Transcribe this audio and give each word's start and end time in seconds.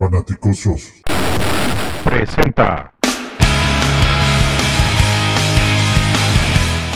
Fanaticosos. 0.00 0.94
Presenta. 2.02 2.90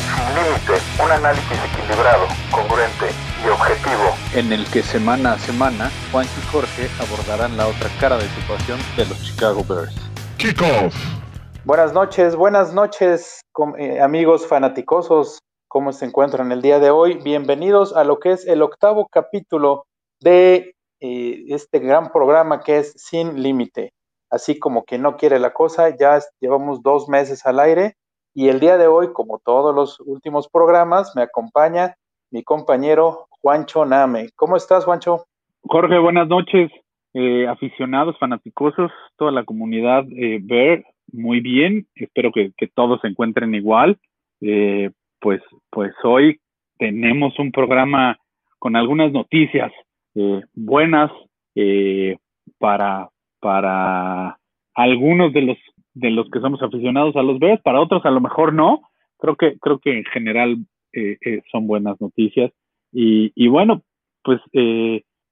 Sin 0.07 0.34
límite, 0.34 0.73
un 1.04 1.11
análisis 1.11 1.59
equilibrado, 1.71 2.27
congruente 2.51 3.11
y 3.45 3.48
objetivo. 3.51 4.04
en 4.35 4.54
el 4.54 4.64
que 4.71 4.82
semana 4.82 5.35
a 5.35 5.38
semana 5.38 5.90
Juan 6.11 6.25
y 6.25 6.46
Jorge 6.51 6.88
abordarán 6.98 7.59
la 7.59 7.67
otra 7.67 7.90
cara 8.01 8.17
de 8.17 8.27
situación 8.30 8.79
de 8.96 9.05
los 9.05 9.23
Chicago 9.23 9.62
Bears. 9.68 9.95
Kickoff. 10.39 10.96
Buenas 11.66 11.93
noches, 11.93 12.34
buenas 12.34 12.73
noches, 12.73 13.43
eh, 13.77 14.00
amigos 14.00 14.46
fanaticosos. 14.46 15.41
¿Cómo 15.68 15.93
se 15.93 16.07
encuentran 16.07 16.52
el 16.52 16.62
día 16.62 16.79
de 16.79 16.89
hoy? 16.89 17.21
Bienvenidos 17.23 17.95
a 17.95 18.02
lo 18.02 18.18
que 18.18 18.32
es 18.32 18.46
el 18.46 18.62
octavo 18.62 19.09
capítulo 19.12 19.84
de 20.21 20.73
este 21.48 21.79
gran 21.79 22.11
programa 22.11 22.61
que 22.61 22.79
es 22.79 22.93
Sin 22.96 23.43
Límite. 23.43 23.93
Así 24.31 24.58
como 24.58 24.85
que 24.85 24.99
no 24.99 25.17
quiere 25.17 25.39
la 25.39 25.53
cosa, 25.53 25.96
ya 25.96 26.18
llevamos 26.40 26.82
dos 26.82 27.08
meses 27.08 27.44
al 27.46 27.61
aire 27.61 27.94
y 28.35 28.49
el 28.49 28.58
día 28.58 28.77
de 28.77 28.89
hoy, 28.89 29.13
como 29.13 29.39
todos 29.39 29.72
los 29.75 30.00
últimos 30.00 30.49
programas, 30.49 31.14
me 31.14 31.22
acompaña 31.22 31.94
mi 32.33 32.42
compañero 32.42 33.28
Juancho 33.30 33.84
Name. 33.84 34.30
¿Cómo 34.34 34.56
estás, 34.56 34.84
Juancho? 34.84 35.25
Jorge, 35.62 35.98
buenas 35.98 36.27
noches, 36.27 36.70
eh, 37.12 37.47
aficionados, 37.47 38.19
fanaticosos, 38.19 38.91
toda 39.16 39.30
la 39.30 39.44
comunidad 39.44 40.05
eh, 40.11 40.41
Bear, 40.42 40.83
muy 41.12 41.39
bien, 41.41 41.86
espero 41.94 42.33
que, 42.33 42.52
que 42.56 42.66
todos 42.66 43.00
se 43.02 43.08
encuentren 43.08 43.55
igual. 43.55 43.98
Eh, 44.41 44.91
pues, 45.20 45.41
pues 45.70 45.92
hoy 46.02 46.41
tenemos 46.78 47.39
un 47.39 47.52
programa 47.52 48.19
con 48.58 48.75
algunas 48.75 49.12
noticias 49.12 49.70
eh, 50.14 50.42
buenas 50.55 51.11
eh, 51.55 52.17
para, 52.59 53.11
para 53.41 54.39
algunos 54.75 55.33
de 55.33 55.42
los 55.42 55.59
de 55.95 56.11
los 56.11 56.28
que 56.30 56.41
somos 56.41 56.61
aficionados 56.61 57.14
a 57.14 57.22
los 57.22 57.38
Bears, 57.38 57.62
para 57.62 57.80
otros 57.80 58.05
a 58.05 58.11
lo 58.11 58.20
mejor 58.20 58.53
no. 58.53 58.83
Creo 59.19 59.36
que 59.36 59.56
creo 59.61 59.78
que 59.78 59.98
en 59.98 60.05
general 60.06 60.56
eh, 60.92 61.19
eh, 61.25 61.42
son 61.53 61.69
buenas 61.69 62.00
noticias 62.00 62.50
y, 62.92 63.30
y 63.36 63.47
bueno, 63.47 63.83
pues 64.25 64.41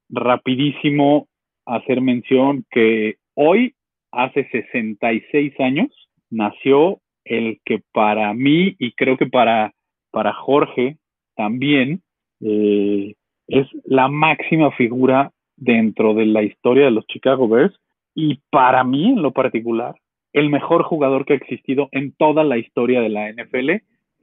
rapidísimo 0.08 1.26
hacer 1.66 2.00
mención 2.00 2.64
que 2.70 3.16
hoy, 3.34 3.74
hace 4.12 4.48
66 4.50 5.58
años, 5.60 5.88
nació 6.30 7.00
el 7.24 7.60
que 7.64 7.82
para 7.92 8.32
mí 8.34 8.74
y 8.78 8.92
creo 8.92 9.16
que 9.16 9.26
para, 9.26 9.72
para 10.10 10.32
Jorge 10.32 10.96
también 11.36 12.02
eh, 12.40 13.14
es 13.52 13.68
la 13.84 14.08
máxima 14.08 14.70
figura 14.72 15.30
dentro 15.56 16.14
de 16.14 16.24
la 16.24 16.42
historia 16.42 16.86
de 16.86 16.90
los 16.90 17.06
Chicago 17.06 17.48
Bears 17.48 17.74
y 18.14 18.40
para 18.50 18.82
mí 18.82 19.10
en 19.10 19.22
lo 19.22 19.32
particular 19.32 19.94
el 20.32 20.48
mejor 20.48 20.82
jugador 20.84 21.26
que 21.26 21.34
ha 21.34 21.36
existido 21.36 21.88
en 21.92 22.12
toda 22.12 22.42
la 22.44 22.56
historia 22.56 23.02
de 23.02 23.10
la 23.10 23.30
NFL, 23.30 23.70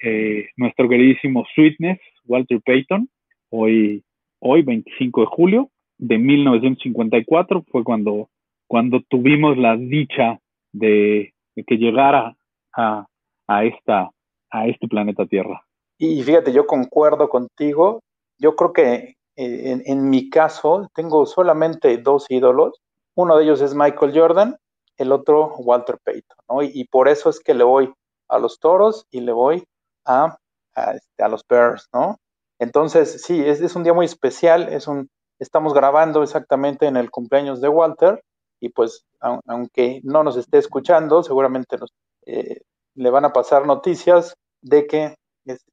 eh, 0.01 0.49
nuestro 0.57 0.89
queridísimo 0.89 1.45
Sweetness, 1.53 1.99
Walter 2.25 2.59
Payton, 2.65 3.07
hoy, 3.51 4.03
hoy 4.39 4.63
25 4.63 5.21
de 5.21 5.27
julio 5.27 5.69
de 5.99 6.17
1954 6.17 7.63
fue 7.71 7.83
cuando, 7.83 8.29
cuando 8.67 9.01
tuvimos 9.07 9.55
la 9.57 9.77
dicha 9.77 10.39
de, 10.71 11.33
de 11.55 11.63
que 11.63 11.77
llegara 11.77 12.35
a, 12.75 13.05
a, 13.47 13.65
esta, 13.65 14.09
a 14.49 14.67
este 14.67 14.87
planeta 14.87 15.27
Tierra. 15.27 15.61
Y 15.99 16.23
fíjate, 16.23 16.51
yo 16.53 16.65
concuerdo 16.65 17.29
contigo. 17.29 17.99
Yo 18.39 18.55
creo 18.55 18.73
que 18.73 19.18
eh, 19.41 19.81
en, 19.85 20.09
mi 20.09 20.29
caso 20.29 20.89
tengo 20.93 21.25
solamente 21.25 21.97
dos 21.97 22.25
ídolos. 22.27 22.81
Uno 23.15 23.37
de 23.37 23.45
ellos 23.45 23.61
es 23.61 23.73
Michael 23.73 24.11
Jordan, 24.13 24.57
el 24.97 25.13
otro 25.13 25.55
Walter 25.59 25.97
Payton, 26.03 26.37
¿no? 26.49 26.61
Y, 26.61 26.83
por 26.91 27.07
eso 27.07 27.29
es 27.29 27.39
que 27.39 27.53
le 27.53 27.63
voy 27.63 27.93
a 28.27 28.37
los 28.37 28.59
toros 28.59 29.05
y 29.11 29.21
le 29.21 29.31
voy 29.31 29.63
a, 30.03 30.37
a, 30.75 30.93
a 31.19 31.27
los 31.29 31.45
Bears, 31.47 31.87
¿no? 31.93 32.17
Entonces, 32.59 33.21
sí, 33.21 33.41
es, 33.41 33.73
un 33.77 33.83
día 33.83 33.93
muy 33.93 34.05
especial, 34.05 34.67
es 34.73 34.89
un, 34.89 35.09
estamos 35.39 35.73
grabando 35.73 36.21
exactamente 36.21 36.87
en 36.87 36.97
el 36.97 37.09
cumpleaños 37.09 37.61
de 37.61 37.69
Walter 37.69 38.21
y 38.59 38.69
pues 38.69 39.05
aunque 39.21 40.01
no 40.03 40.21
nos 40.25 40.35
esté 40.35 40.57
escuchando, 40.57 41.23
seguramente 41.23 41.77
eh, 42.25 42.59
le 42.95 43.09
van 43.09 43.23
a 43.23 43.31
pasar 43.31 43.65
noticias 43.65 44.35
de 44.61 44.85
que 44.85 45.15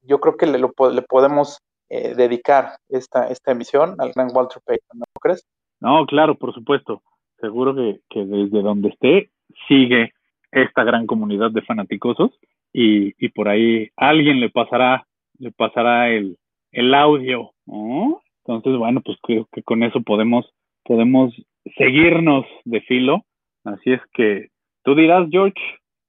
yo 0.02 0.20
creo 0.20 0.36
que 0.36 0.46
le 0.46 1.02
podemos 1.02 1.58
eh, 1.88 2.14
dedicar 2.14 2.76
esta, 2.88 3.28
esta 3.28 3.52
emisión 3.52 3.94
al 3.98 4.12
gran 4.12 4.28
Walter 4.34 4.62
Payton, 4.64 4.98
¿no 4.98 5.04
crees? 5.20 5.46
No, 5.80 6.06
claro, 6.06 6.36
por 6.36 6.52
supuesto. 6.54 7.02
Seguro 7.40 7.74
que, 7.74 8.00
que 8.08 8.24
desde 8.24 8.62
donde 8.62 8.88
esté 8.88 9.30
sigue 9.68 10.12
esta 10.50 10.84
gran 10.84 11.06
comunidad 11.06 11.50
de 11.50 11.62
fanaticosos 11.62 12.30
y, 12.72 13.14
y 13.24 13.28
por 13.30 13.48
ahí 13.48 13.90
alguien 13.96 14.40
le 14.40 14.50
pasará, 14.50 15.06
le 15.38 15.52
pasará 15.52 16.08
el, 16.08 16.38
el 16.72 16.94
audio, 16.94 17.52
¿no? 17.66 18.22
Entonces, 18.44 18.78
bueno, 18.78 19.00
pues 19.04 19.18
creo 19.22 19.48
que 19.52 19.62
con 19.62 19.82
eso 19.82 20.00
podemos, 20.02 20.46
podemos 20.84 21.34
seguirnos 21.76 22.46
de 22.64 22.80
filo. 22.82 23.22
Así 23.64 23.92
es 23.92 24.00
que 24.14 24.48
tú 24.84 24.94
dirás, 24.94 25.26
George. 25.30 25.60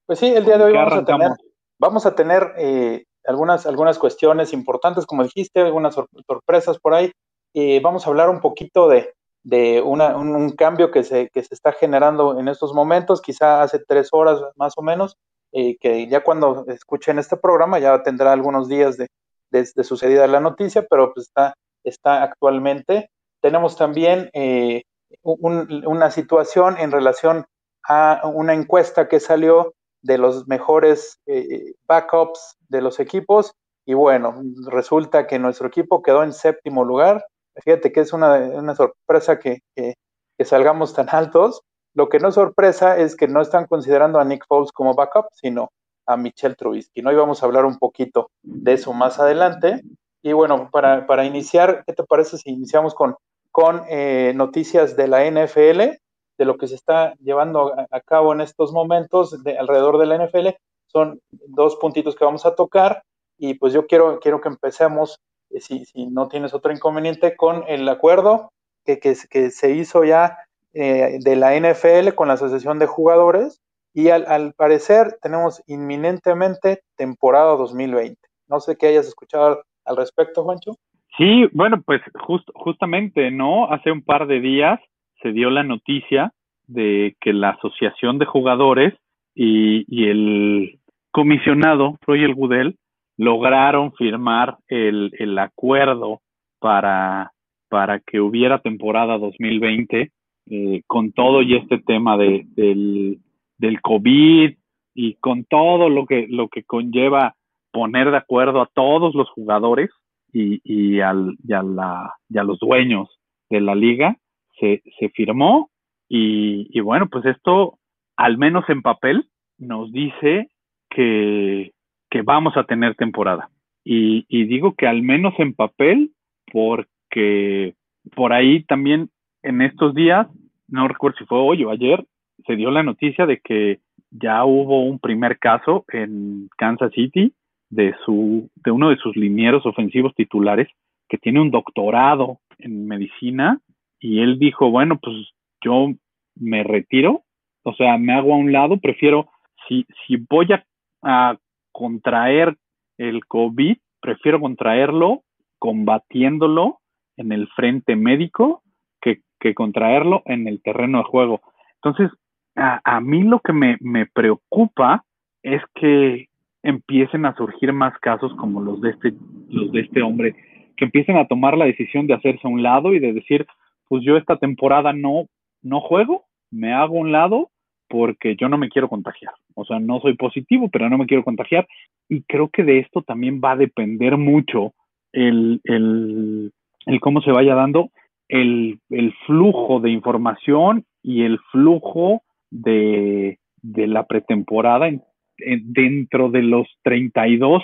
Pues 0.06 0.20
sí, 0.20 0.28
el 0.28 0.46
día 0.46 0.58
de 0.58 0.66
hoy 0.66 0.74
vamos 0.74 0.94
a 0.94 1.06
tener, 1.06 1.32
vamos 1.80 2.06
a 2.06 2.16
tener 2.16 2.44
eh, 2.58 3.04
algunas, 3.28 3.66
algunas 3.66 4.00
cuestiones 4.00 4.54
importantes, 4.54 5.06
como 5.06 5.24
dijiste, 5.24 5.62
algunas 5.62 5.94
sor 5.94 6.08
sorpresas 6.26 6.80
por 6.80 6.94
ahí. 6.94 7.12
Eh, 7.54 7.80
vamos 7.82 8.06
a 8.06 8.10
hablar 8.10 8.30
un 8.30 8.40
poquito 8.40 8.88
de, 8.88 9.14
de 9.44 9.82
una, 9.82 10.16
un, 10.16 10.36
un, 10.36 10.52
cambio 10.52 10.92
que 10.92 11.04
se, 11.04 11.30
que 11.30 11.44
se 11.44 11.54
está 11.54 11.72
generando 11.74 12.40
en 12.40 12.48
estos 12.48 12.74
momentos, 12.74 13.22
quizá 13.22 13.62
hace 13.62 13.80
tres 13.80 14.10
horas 14.12 14.42
más 14.56 14.74
o 14.78 14.82
menos, 14.82 15.18
eh, 15.52 15.78
que 15.78 16.08
ya 16.08 16.24
cuando 16.24 16.66
escuchen 16.68 17.20
este 17.20 17.38
programa 17.38 17.80
ya 17.80 18.04
tendrá 18.04 18.34
algunos 18.34 18.68
días 18.68 18.98
de, 18.98 19.08
de, 19.52 19.68
de 19.74 19.84
sucedida 19.84 20.28
la 20.28 20.40
noticia, 20.40 20.86
pero 20.90 21.14
pues 21.14 21.28
está, 21.28 21.54
está 21.84 22.24
actualmente. 22.24 23.10
Tenemos 23.42 23.78
también 23.78 24.30
eh, 24.34 24.84
un, 25.22 25.84
una 25.86 26.12
situación 26.12 26.78
en 26.78 26.92
relación 26.92 27.46
a 27.84 28.22
una 28.26 28.54
encuesta 28.54 29.08
que 29.08 29.20
salió 29.20 29.74
de 30.08 30.18
los 30.18 30.48
mejores 30.48 31.20
eh, 31.26 31.74
backups 31.86 32.58
de 32.70 32.82
los 32.82 33.00
equipos 33.00 33.54
y 33.86 33.94
bueno, 33.94 34.42
resulta 34.70 35.28
que 35.28 35.40
nuestro 35.40 35.68
equipo 35.68 36.02
quedó 36.02 36.24
en 36.24 36.34
séptimo 36.34 36.84
lugar. 36.84 37.26
Fíjate 37.64 37.92
que 37.92 38.02
es 38.02 38.12
una, 38.12 38.36
una 38.36 38.76
sorpresa 38.76 39.40
que, 39.40 39.62
que, 39.76 39.96
que, 40.38 40.46
salgamos 40.46 40.94
tan 40.94 41.08
altos. 41.10 41.62
Lo 41.94 42.10
que 42.10 42.20
no 42.20 42.28
es 42.28 42.36
sorpresa 42.36 42.98
es 42.98 43.16
que 43.16 43.30
no 43.30 43.42
están 43.42 43.66
considerando 43.66 44.20
a 44.20 44.26
Nick 44.26 44.46
Foles 44.46 44.74
como 44.74 44.94
backup, 44.94 45.28
sino 45.32 45.72
a 46.06 46.18
Michelle 46.18 46.56
Trubisky. 46.56 47.02
¿no? 47.02 47.14
Y 47.14 47.16
vamos 47.16 47.42
a 47.42 47.46
hablar 47.46 47.66
un 47.66 47.78
poquito 47.78 48.30
de 48.44 48.74
eso 48.74 48.92
más 48.92 49.20
adelante. 49.20 49.82
Y 50.22 50.34
bueno, 50.34 50.70
para, 50.70 51.08
para 51.08 51.24
iniciar, 51.24 51.84
¿qué 51.88 51.94
te 51.94 52.04
parece 52.04 52.38
si 52.38 52.50
iniciamos 52.50 52.94
con, 52.94 53.16
con 53.52 53.84
eh, 53.88 54.34
noticias 54.36 54.98
de 54.98 55.08
la 55.08 55.24
NFL, 55.32 55.98
de 56.38 56.46
lo 56.46 56.58
que 56.58 56.68
se 56.68 56.76
está 56.76 57.16
llevando 57.16 57.74
a, 57.92 58.00
cabo 58.02 58.34
en 58.34 58.42
estos 58.42 58.72
momentos 58.72 59.44
de, 59.44 59.58
alrededor 59.58 59.98
de 59.98 60.06
la 60.06 60.26
NFL? 60.26 60.50
Son 60.88 61.20
dos 61.30 61.76
puntitos 61.78 62.16
que 62.16 62.26
vamos 62.26 62.46
a 62.46 62.56
tocar 62.56 63.04
y 63.38 63.56
pues 63.56 63.74
yo 63.74 63.88
quiero, 63.88 64.20
quiero 64.20 64.42
que 64.42 64.50
empecemos, 64.50 65.20
eh, 65.50 65.62
si, 65.62 65.86
si, 65.86 66.08
no 66.08 66.28
tienes 66.28 66.54
otro 66.54 66.72
inconveniente, 66.72 67.36
con 67.36 67.64
el 67.68 67.88
acuerdo 67.90 68.52
que, 68.86 69.00
que, 69.00 69.16
que 69.30 69.52
se 69.52 69.72
hizo 69.72 70.04
ya 70.04 70.38
eh, 70.74 71.18
de 71.20 71.36
la 71.36 71.60
NFL 71.60 72.14
con 72.16 72.28
la 72.28 72.36
Asociación 72.36 72.80
de 72.80 72.88
Jugadores 72.88 73.62
y 73.94 74.10
al, 74.10 74.26
al, 74.28 74.54
parecer 74.54 75.18
tenemos 75.22 75.64
inminentemente 75.66 76.82
temporada 76.96 77.56
2020. 77.56 78.16
No 78.48 78.60
sé 78.60 78.78
qué 78.78 78.88
hayas 78.88 79.08
escuchado 79.08 79.64
al 79.86 79.98
respecto, 79.98 80.44
Juancho. 80.44 80.76
Sí, 81.18 81.48
bueno, 81.52 81.82
pues 81.84 82.02
just, 82.14 82.48
justamente, 82.54 83.32
¿no? 83.32 83.72
Hace 83.72 83.92
un 83.92 84.04
par 84.04 84.28
de 84.28 84.40
días 84.40 84.80
se 85.22 85.32
dio 85.32 85.50
la 85.50 85.64
noticia 85.64 86.34
de 86.68 87.16
que 87.22 87.34
la 87.34 87.52
Asociación 87.52 88.18
de 88.18 88.26
Jugadores 88.26 88.94
y, 89.34 89.86
y 89.88 90.10
el 90.10 90.80
comisionado 91.12 91.98
Roger 92.06 92.34
Goodell 92.34 92.78
lograron 93.18 93.94
firmar 93.94 94.58
el, 94.68 95.12
el 95.18 95.38
acuerdo 95.40 96.22
para, 96.60 97.32
para 97.70 98.00
que 98.00 98.22
hubiera 98.22 98.60
temporada 98.60 99.18
2020 99.18 100.12
eh, 100.50 100.82
con 100.88 101.12
todo 101.12 101.42
y 101.42 101.56
este 101.56 101.80
tema 101.80 102.18
de, 102.18 102.46
del, 102.56 103.82
COVID 103.82 104.56
y 104.94 105.14
con 105.16 105.44
todo 105.44 105.90
lo 105.90 106.06
que, 106.06 106.28
lo 106.30 106.48
que 106.48 106.64
conlleva 106.64 107.36
poner 107.72 108.12
de 108.12 108.18
acuerdo 108.18 108.62
a 108.62 108.70
todos 108.74 109.14
los 109.14 109.30
jugadores 109.32 109.90
y, 110.32 110.62
y, 110.64 111.02
al, 111.02 111.36
y, 111.46 111.54
a, 111.54 111.64
la, 111.64 112.14
y 112.30 112.38
a 112.38 112.44
los 112.44 112.60
dueños 112.60 113.10
de 113.50 113.60
la 113.60 113.76
liga, 113.76 114.18
se, 114.60 114.82
firmó 115.14 115.70
y, 116.10 116.68
y, 116.72 116.80
bueno, 116.82 117.08
pues 117.10 117.26
esto, 117.26 117.78
al 118.16 118.38
menos 118.38 118.66
en 118.70 118.82
papel, 118.82 119.26
nos 119.58 119.92
dice 119.92 120.50
que, 120.90 121.72
que 122.10 122.22
vamos 122.22 122.56
a 122.58 122.64
tener 122.64 122.96
temporada. 122.96 123.50
Y, 123.84 124.26
y, 124.30 124.46
digo 124.46 124.74
que 124.76 124.88
al 124.88 125.02
menos 125.02 125.34
en 125.38 125.54
papel, 125.54 126.12
porque 126.52 127.76
por 128.16 128.34
ahí 128.34 128.64
también 128.64 129.10
en 129.44 129.62
estos 129.62 129.94
días 129.94 130.28
no 130.68 130.88
recuerdo 130.88 131.18
si 131.20 131.26
fue 131.26 131.40
hoy 131.40 131.64
o 131.64 131.72
ayer, 131.72 132.06
se 132.46 132.56
dio 132.56 132.72
la 132.72 132.84
noticia 132.84 133.26
de 133.26 133.40
que 133.40 133.80
ya 134.12 134.44
hubo 134.46 134.84
un 134.84 135.00
primer 135.00 135.38
caso 135.40 135.86
en 135.92 136.50
Kansas 136.58 136.92
City 136.94 137.34
de 137.70 137.94
su 138.06 138.50
de 138.56 138.72
uno 138.72 138.90
de 138.90 138.98
sus 138.98 139.16
linieros 139.16 139.66
ofensivos 139.66 140.14
titulares 140.16 140.68
que 141.10 141.18
tiene 141.18 141.42
un 141.42 141.52
doctorado 141.52 142.40
en 142.60 142.88
medicina 142.88 143.60
y 144.00 144.22
él 144.22 144.40
dijo, 144.40 144.70
bueno, 144.70 145.00
pues 145.02 145.16
yo 145.64 145.88
me 146.36 146.64
retiro, 146.64 147.24
o 147.64 147.74
sea, 147.74 147.98
me 147.98 148.14
hago 148.14 148.34
a 148.34 148.38
un 148.38 148.52
lado, 148.52 148.78
prefiero, 148.78 149.30
si, 149.68 149.86
si 150.06 150.18
voy 150.18 150.48
a, 150.54 151.38
contraer 151.72 152.58
el 152.98 153.26
COVID, 153.28 153.78
prefiero 154.02 154.40
contraerlo 154.40 155.22
combatiéndolo 155.60 156.80
en 157.18 157.32
el 157.32 157.48
frente 157.50 157.96
médico 157.96 158.64
que, 159.00 159.22
que 159.40 159.54
contraerlo 159.54 160.24
en 160.26 160.48
el 160.48 160.60
terreno 160.64 160.98
de 160.98 161.04
juego. 161.04 161.42
Entonces, 161.76 162.10
a, 162.56 162.82
a 162.84 163.00
mí 163.00 163.22
lo 163.22 163.40
que 163.42 163.54
me, 163.54 163.78
me, 163.80 164.08
preocupa 164.08 165.06
es 165.44 165.62
que 165.76 166.30
empiecen 166.64 167.28
a 167.28 167.36
surgir 167.36 167.72
más 167.74 167.98
casos 168.00 168.34
como 168.36 168.60
los 168.60 168.82
de 168.82 168.90
este, 168.90 169.14
los 169.50 169.72
de 169.72 169.82
este 169.82 170.02
hombre, 170.02 170.36
que 170.76 170.86
empiecen 170.86 171.18
a 171.18 171.28
tomar 171.28 171.58
la 171.58 171.66
decisión 171.66 172.08
de 172.08 172.16
hacerse 172.16 172.42
a 172.48 172.50
un 172.50 172.64
lado 172.64 172.94
y 172.94 173.00
de 173.00 173.14
decir, 173.14 173.46
pues 173.88 174.04
yo 174.04 174.18
esta 174.18 174.38
temporada 174.38 174.94
no, 174.94 175.28
no 175.62 175.82
juego, 175.82 176.26
me 176.52 176.74
hago 176.74 176.96
un 176.96 177.12
lado 177.12 177.50
porque 177.90 178.36
yo 178.36 178.50
no 178.50 178.58
me 178.58 178.70
quiero 178.70 178.90
contagiar. 178.90 179.34
O 179.56 179.66
sea, 179.66 179.80
no 179.80 180.00
soy 180.00 180.16
positivo, 180.16 180.70
pero 180.70 180.90
no 180.90 180.98
me 180.98 181.06
quiero 181.06 181.24
contagiar. 181.24 181.68
Y 182.10 182.24
creo 182.24 182.50
que 182.50 182.64
de 182.64 182.80
esto 182.80 183.02
también 183.02 183.42
va 183.44 183.52
a 183.52 183.58
depender 183.58 184.18
mucho 184.18 184.74
el, 185.14 185.62
el, 185.64 186.52
el 186.86 187.00
cómo 187.00 187.22
se 187.22 187.32
vaya 187.32 187.56
dando 187.56 187.90
el, 188.28 188.80
el, 188.90 189.14
flujo 189.26 189.80
de 189.80 189.92
información 189.92 190.86
y 191.02 191.24
el 191.24 191.40
flujo 191.52 192.24
de, 192.52 193.40
de 193.62 193.88
la 193.88 194.06
pretemporada 194.06 194.88
en, 194.88 195.02
dentro 195.38 196.30
de 196.30 196.44
los 196.44 196.68
32 196.84 197.64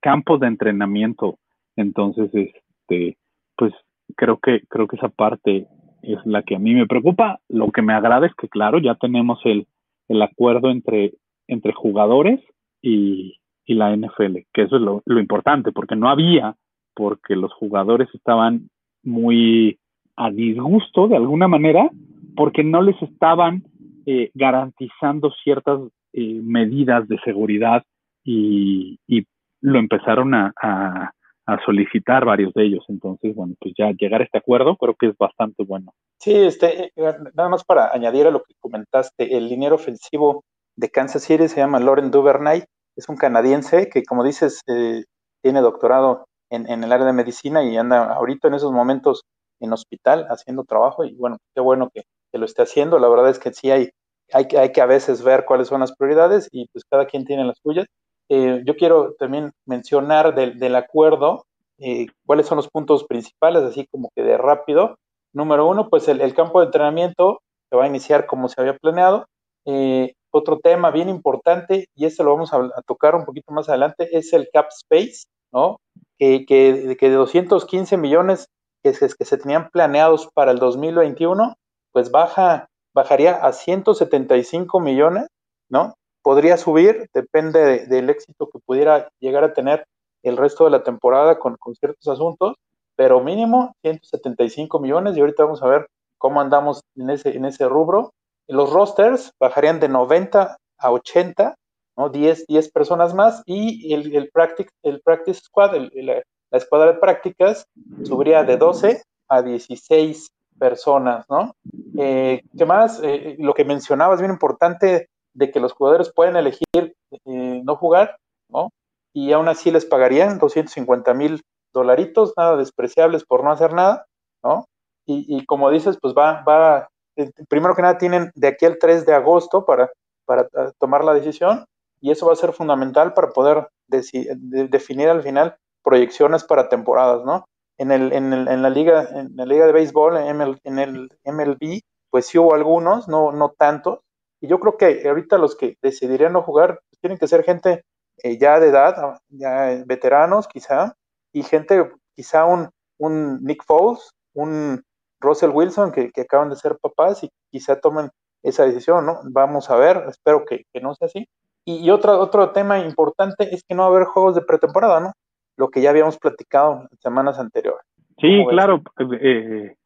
campos 0.00 0.40
de 0.40 0.48
entrenamiento. 0.48 1.38
Entonces, 1.76 2.30
este, 2.34 3.16
pues 3.56 3.72
creo 4.16 4.38
que, 4.38 4.62
creo 4.68 4.86
que 4.86 4.96
esa 4.96 5.08
parte 5.08 5.66
es 6.02 6.18
la 6.24 6.42
que 6.42 6.56
a 6.56 6.58
mí 6.58 6.74
me 6.74 6.86
preocupa. 6.86 7.40
Lo 7.48 7.70
que 7.70 7.82
me 7.82 7.92
agrada 7.92 8.26
es 8.26 8.34
que, 8.34 8.48
claro, 8.48 8.78
ya 8.78 8.94
tenemos 8.94 9.40
el, 9.44 9.66
el 10.08 10.22
acuerdo 10.22 10.70
entre, 10.70 11.14
entre 11.46 11.72
jugadores 11.72 12.40
y, 12.80 13.38
y 13.64 13.74
la 13.74 13.96
NFL, 13.96 14.38
que 14.52 14.62
eso 14.62 14.76
es 14.76 14.82
lo, 14.82 15.02
lo, 15.04 15.20
importante, 15.20 15.72
porque 15.72 15.96
no 15.96 16.08
había, 16.08 16.56
porque 16.94 17.36
los 17.36 17.52
jugadores 17.52 18.08
estaban 18.14 18.68
muy 19.02 19.78
a 20.16 20.30
disgusto 20.30 21.08
de 21.08 21.16
alguna 21.16 21.48
manera, 21.48 21.88
porque 22.36 22.64
no 22.64 22.82
les 22.82 23.00
estaban 23.02 23.62
eh, 24.06 24.30
garantizando 24.34 25.32
ciertas 25.42 25.80
eh, 26.12 26.40
medidas 26.42 27.06
de 27.08 27.18
seguridad 27.24 27.84
y, 28.24 28.98
y 29.06 29.24
lo 29.60 29.78
empezaron 29.78 30.34
a, 30.34 30.52
a, 30.60 31.12
a 31.46 31.58
solicitar 31.64 32.24
varios 32.24 32.52
de 32.54 32.64
ellos. 32.64 32.84
Entonces, 32.88 33.34
bueno, 33.34 33.54
pues 33.60 33.74
ya 33.76 33.90
llegar 33.92 34.20
a 34.20 34.24
este 34.24 34.38
acuerdo 34.38 34.76
creo 34.76 34.94
que 34.94 35.08
es 35.08 35.16
bastante 35.16 35.64
bueno. 35.64 35.92
Sí, 36.18 36.34
este, 36.34 36.84
eh, 36.84 37.14
nada 37.34 37.48
más 37.48 37.64
para 37.64 37.92
añadir 37.92 38.26
a 38.26 38.30
lo 38.30 38.42
que 38.42 38.54
comentaste, 38.60 39.36
el 39.36 39.48
dinero 39.48 39.74
ofensivo 39.74 40.44
de 40.76 40.90
Kansas 40.90 41.24
City 41.24 41.48
se 41.48 41.56
llama 41.56 41.80
Lauren 41.80 42.10
Duvernay, 42.10 42.64
es 42.96 43.08
un 43.08 43.16
canadiense 43.16 43.88
que, 43.88 44.04
como 44.04 44.24
dices, 44.24 44.60
eh, 44.66 45.04
tiene 45.42 45.60
doctorado 45.60 46.26
en, 46.50 46.70
en, 46.70 46.84
el 46.84 46.92
área 46.92 47.06
de 47.06 47.12
medicina 47.12 47.64
y 47.64 47.76
anda 47.76 48.12
ahorita 48.12 48.48
en 48.48 48.54
esos 48.54 48.72
momentos 48.72 49.22
en 49.60 49.72
hospital 49.72 50.26
haciendo 50.28 50.64
trabajo 50.64 51.04
y 51.04 51.14
bueno, 51.14 51.38
qué 51.54 51.60
bueno 51.60 51.88
que, 51.92 52.02
que 52.30 52.38
lo 52.38 52.46
esté 52.46 52.62
haciendo. 52.62 52.98
La 52.98 53.08
verdad 53.08 53.30
es 53.30 53.38
que 53.38 53.52
sí 53.52 53.70
hay, 53.70 53.90
hay, 54.32 54.46
hay 54.58 54.72
que 54.72 54.80
a 54.80 54.86
veces 54.86 55.22
ver 55.22 55.44
cuáles 55.46 55.68
son 55.68 55.80
las 55.80 55.94
prioridades 55.96 56.48
y 56.52 56.68
pues 56.68 56.84
cada 56.84 57.06
quien 57.06 57.24
tiene 57.24 57.44
las 57.44 57.58
suyas 57.62 57.86
eh, 58.34 58.62
yo 58.64 58.76
quiero 58.76 59.12
también 59.18 59.52
mencionar 59.66 60.34
del, 60.34 60.58
del 60.58 60.74
acuerdo 60.74 61.44
eh, 61.78 62.06
cuáles 62.24 62.46
son 62.46 62.56
los 62.56 62.70
puntos 62.70 63.04
principales, 63.04 63.62
así 63.62 63.86
como 63.90 64.08
que 64.16 64.22
de 64.22 64.38
rápido. 64.38 64.96
Número 65.34 65.66
uno, 65.68 65.90
pues 65.90 66.08
el, 66.08 66.22
el 66.22 66.32
campo 66.32 66.60
de 66.60 66.66
entrenamiento 66.66 67.42
se 67.68 67.76
va 67.76 67.84
a 67.84 67.88
iniciar 67.88 68.24
como 68.24 68.48
se 68.48 68.58
había 68.58 68.78
planeado. 68.78 69.26
Eh, 69.66 70.14
otro 70.30 70.60
tema 70.60 70.90
bien 70.90 71.10
importante, 71.10 71.88
y 71.94 72.06
este 72.06 72.24
lo 72.24 72.32
vamos 72.32 72.54
a, 72.54 72.56
a, 72.56 72.80
tocar 72.86 73.14
un 73.16 73.26
poquito 73.26 73.52
más 73.52 73.68
adelante, 73.68 74.08
es 74.16 74.32
el 74.32 74.48
cap 74.50 74.68
space, 74.70 75.26
¿no? 75.52 75.76
Que, 76.18 76.46
que, 76.46 76.96
que 76.98 77.10
de 77.10 77.16
215 77.16 77.98
millones 77.98 78.46
que 78.82 78.94
se, 78.94 79.14
que 79.14 79.26
se 79.26 79.36
tenían 79.36 79.68
planeados 79.68 80.30
para 80.32 80.52
el 80.52 80.58
2021, 80.58 81.54
pues 81.92 82.10
baja, 82.10 82.70
bajaría 82.94 83.34
a 83.34 83.52
175 83.52 84.80
millones, 84.80 85.26
¿no? 85.68 85.92
Podría 86.22 86.56
subir, 86.56 87.08
depende 87.12 87.60
de, 87.60 87.86
del 87.86 88.10
éxito 88.10 88.48
que 88.50 88.58
pudiera 88.58 89.08
llegar 89.20 89.44
a 89.44 89.52
tener 89.52 89.86
el 90.22 90.36
resto 90.36 90.64
de 90.64 90.70
la 90.70 90.84
temporada 90.84 91.38
con, 91.38 91.56
con, 91.56 91.74
ciertos 91.74 92.06
asuntos, 92.08 92.56
pero 92.96 93.20
mínimo 93.20 93.74
175 93.82 94.78
millones 94.78 95.16
y 95.16 95.20
ahorita 95.20 95.44
vamos 95.44 95.62
a 95.62 95.68
ver 95.68 95.86
cómo 96.18 96.40
andamos 96.40 96.82
en 96.96 97.10
ese, 97.10 97.36
en 97.36 97.44
ese 97.44 97.68
rubro. 97.68 98.12
Los 98.46 98.70
rosters 98.70 99.32
bajarían 99.40 99.80
de 99.80 99.88
90 99.88 100.56
a 100.78 100.90
80, 100.90 101.56
¿no? 101.96 102.08
10, 102.08 102.46
10 102.46 102.70
personas 102.70 103.14
más 103.14 103.42
y 103.46 103.92
el, 103.92 104.14
el, 104.14 104.30
practice, 104.30 104.70
el 104.82 105.00
practice 105.00 105.40
squad, 105.40 105.74
el, 105.74 105.90
la, 105.94 106.22
la 106.52 106.58
escuadra 106.58 106.92
de 106.92 106.98
prácticas, 106.98 107.66
subiría 108.04 108.44
de 108.44 108.58
12 108.58 109.02
a 109.28 109.42
16 109.42 110.30
personas, 110.58 111.24
¿no? 111.28 111.56
Eh, 111.98 112.42
¿Qué 112.56 112.66
más? 112.66 113.00
Eh, 113.02 113.36
lo 113.38 113.54
que 113.54 113.64
mencionaba 113.64 114.14
es 114.14 114.20
bien 114.20 114.30
importante 114.32 115.08
de 115.34 115.50
que 115.50 115.60
los 115.60 115.72
jugadores 115.72 116.12
pueden 116.14 116.36
elegir 116.36 116.64
eh, 116.74 117.62
no 117.64 117.76
jugar, 117.76 118.16
¿no? 118.48 118.70
Y 119.14 119.32
aún 119.32 119.48
así 119.48 119.70
les 119.70 119.84
pagarían 119.84 120.38
250 120.38 121.14
mil 121.14 121.42
dolaritos, 121.72 122.34
nada 122.36 122.56
despreciables 122.56 123.24
por 123.24 123.44
no 123.44 123.52
hacer 123.52 123.72
nada, 123.72 124.06
¿no? 124.42 124.66
Y, 125.06 125.24
y, 125.28 125.44
como 125.46 125.70
dices, 125.70 125.98
pues 126.00 126.14
va, 126.14 126.42
va, 126.42 126.88
eh, 127.16 127.30
primero 127.48 127.74
que 127.74 127.82
nada 127.82 127.98
tienen 127.98 128.30
de 128.34 128.48
aquí 128.48 128.66
al 128.66 128.78
3 128.78 129.04
de 129.04 129.14
agosto 129.14 129.64
para, 129.64 129.90
para 130.24 130.42
uh, 130.42 130.72
tomar 130.78 131.04
la 131.04 131.14
decisión 131.14 131.64
y 132.00 132.10
eso 132.10 132.26
va 132.26 132.32
a 132.32 132.36
ser 132.36 132.52
fundamental 132.52 133.12
para 133.14 133.30
poder 133.30 133.68
de, 133.88 134.68
definir 134.68 135.08
al 135.08 135.22
final 135.22 135.56
proyecciones 135.82 136.44
para 136.44 136.68
temporadas, 136.68 137.24
¿no? 137.24 137.46
En, 137.78 137.90
el, 137.90 138.12
en, 138.12 138.32
el, 138.32 138.48
en 138.48 138.62
la 138.62 138.70
liga 138.70 139.08
en 139.12 139.34
la 139.34 139.44
liga 139.44 139.66
de 139.66 139.72
béisbol, 139.72 140.16
en 140.18 140.40
el, 140.40 140.60
en 140.62 140.78
el 140.78 141.10
MLB, 141.24 141.80
pues 142.10 142.26
sí 142.26 142.38
hubo 142.38 142.54
algunos, 142.54 143.08
no, 143.08 143.32
no 143.32 143.54
tantos, 143.58 144.00
y 144.42 144.48
yo 144.48 144.58
creo 144.58 144.76
que 144.76 145.08
ahorita 145.08 145.38
los 145.38 145.56
que 145.56 145.78
decidirían 145.80 146.32
no 146.32 146.42
jugar 146.42 146.80
pues, 146.90 147.00
tienen 147.00 147.16
que 147.16 147.28
ser 147.28 147.44
gente 147.44 147.84
eh, 148.24 148.38
ya 148.38 148.58
de 148.58 148.68
edad, 148.68 149.20
ya 149.28 149.82
veteranos 149.86 150.48
quizá, 150.48 150.96
y 151.32 151.44
gente, 151.44 151.90
quizá 152.16 152.44
un, 152.44 152.68
un 152.98 153.42
Nick 153.44 153.64
Foles, 153.64 154.12
un 154.34 154.82
Russell 155.20 155.50
Wilson, 155.50 155.92
que, 155.92 156.10
que, 156.10 156.22
acaban 156.22 156.50
de 156.50 156.56
ser 156.56 156.76
papás 156.82 157.22
y 157.22 157.30
quizá 157.52 157.80
tomen 157.80 158.10
esa 158.42 158.66
decisión, 158.66 159.06
¿no? 159.06 159.20
Vamos 159.30 159.70
a 159.70 159.76
ver, 159.76 160.04
espero 160.08 160.44
que, 160.44 160.64
que 160.72 160.80
no 160.80 160.92
sea 160.96 161.06
así. 161.06 161.28
Y, 161.64 161.76
y 161.76 161.90
otro, 161.90 162.18
otro 162.18 162.50
tema 162.50 162.80
importante 162.80 163.54
es 163.54 163.62
que 163.62 163.76
no 163.76 163.82
va 163.82 163.88
a 163.88 163.90
haber 163.92 164.08
juegos 164.08 164.34
de 164.34 164.42
pretemporada, 164.42 164.98
¿no? 164.98 165.12
Lo 165.56 165.70
que 165.70 165.80
ya 165.80 165.90
habíamos 165.90 166.18
platicado 166.18 166.88
en 166.90 166.98
semanas 166.98 167.38
anteriores. 167.38 167.86
Sí, 168.18 168.44
claro, 168.50 168.82
eh, 169.20 169.76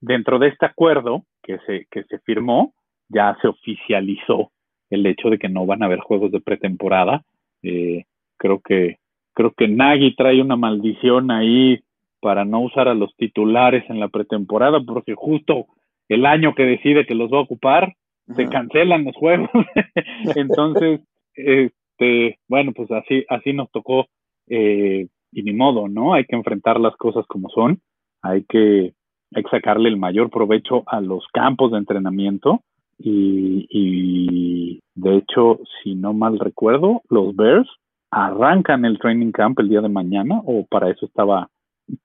dentro 0.00 0.40
de 0.40 0.48
este 0.48 0.66
acuerdo 0.66 1.22
que 1.42 1.58
se, 1.66 1.86
que 1.90 2.02
se 2.04 2.18
firmó, 2.18 2.74
ya 3.10 3.36
se 3.42 3.48
oficializó 3.48 4.50
el 4.88 5.06
hecho 5.06 5.28
de 5.30 5.38
que 5.38 5.48
no 5.48 5.66
van 5.66 5.82
a 5.82 5.86
haber 5.86 6.00
juegos 6.00 6.32
de 6.32 6.40
pretemporada. 6.40 7.22
Eh, 7.62 8.04
creo 8.38 8.60
que 8.60 8.96
creo 9.34 9.52
que 9.52 9.68
Nagy 9.68 10.14
trae 10.16 10.40
una 10.40 10.56
maldición 10.56 11.30
ahí 11.30 11.80
para 12.20 12.44
no 12.44 12.60
usar 12.60 12.88
a 12.88 12.94
los 12.94 13.14
titulares 13.16 13.88
en 13.88 14.00
la 14.00 14.08
pretemporada, 14.08 14.80
porque 14.80 15.14
justo 15.14 15.66
el 16.08 16.26
año 16.26 16.54
que 16.54 16.64
decide 16.64 17.06
que 17.06 17.14
los 17.14 17.32
va 17.32 17.38
a 17.38 17.42
ocupar, 17.42 17.94
se 18.36 18.48
cancelan 18.48 19.04
los 19.04 19.16
juegos. 19.16 19.48
Entonces, 20.36 21.00
este, 21.34 22.38
bueno, 22.48 22.72
pues 22.72 22.90
así, 22.90 23.24
así 23.28 23.52
nos 23.52 23.70
tocó, 23.70 24.06
eh, 24.48 25.06
y 25.32 25.42
ni 25.42 25.52
modo, 25.52 25.88
¿no? 25.88 26.12
Hay 26.12 26.24
que 26.24 26.36
enfrentar 26.36 26.78
las 26.78 26.96
cosas 26.96 27.24
como 27.26 27.48
son, 27.48 27.80
hay 28.22 28.44
que, 28.44 28.92
hay 29.34 29.42
que 29.42 29.50
sacarle 29.50 29.88
el 29.88 29.96
mayor 29.96 30.30
provecho 30.30 30.82
a 30.86 31.00
los 31.00 31.26
campos 31.32 31.72
de 31.72 31.78
entrenamiento 31.78 32.60
y, 33.02 33.66
y, 33.70 34.80
de 34.94 35.16
hecho, 35.16 35.60
si 35.82 35.94
no 35.94 36.12
mal 36.12 36.38
recuerdo, 36.38 37.02
los 37.08 37.34
Bears 37.34 37.68
arrancan 38.10 38.84
el 38.84 38.98
training 38.98 39.32
camp 39.32 39.58
el 39.60 39.68
día 39.68 39.80
de 39.80 39.88
mañana 39.88 40.40
o 40.44 40.66
para 40.66 40.90
eso 40.90 41.06
estaba 41.06 41.48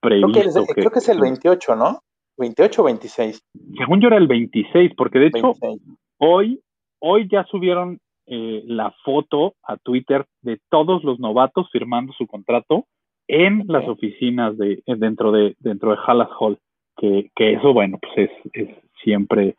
previsto. 0.00 0.32
Creo 0.32 0.42
que, 0.42 0.48
es, 0.48 0.66
que, 0.68 0.74
creo 0.74 0.90
que 0.90 0.98
es 1.00 1.08
el 1.08 1.20
28, 1.20 1.76
¿no? 1.76 2.00
28 2.38 2.80
o 2.80 2.84
26. 2.84 3.42
Según 3.76 4.00
yo 4.00 4.08
era 4.08 4.16
el 4.16 4.26
26, 4.26 4.92
porque 4.96 5.18
de 5.18 5.26
hecho 5.26 5.52
26. 5.60 5.98
hoy, 6.18 6.60
hoy 7.00 7.28
ya 7.30 7.44
subieron 7.44 7.98
eh, 8.26 8.62
la 8.66 8.94
foto 9.04 9.54
a 9.62 9.76
Twitter 9.76 10.24
de 10.42 10.58
todos 10.70 11.04
los 11.04 11.18
novatos 11.18 11.68
firmando 11.70 12.12
su 12.14 12.26
contrato 12.26 12.86
en 13.28 13.62
okay. 13.62 13.66
las 13.68 13.88
oficinas 13.88 14.56
de 14.56 14.82
dentro 14.86 15.32
de 15.32 15.56
dentro 15.58 15.90
de 15.90 15.98
Hallas 16.06 16.28
Hall, 16.38 16.58
que, 16.96 17.30
que 17.34 17.52
eso 17.54 17.72
bueno 17.72 17.98
pues 18.00 18.30
es, 18.30 18.52
es 18.52 18.76
siempre 19.02 19.56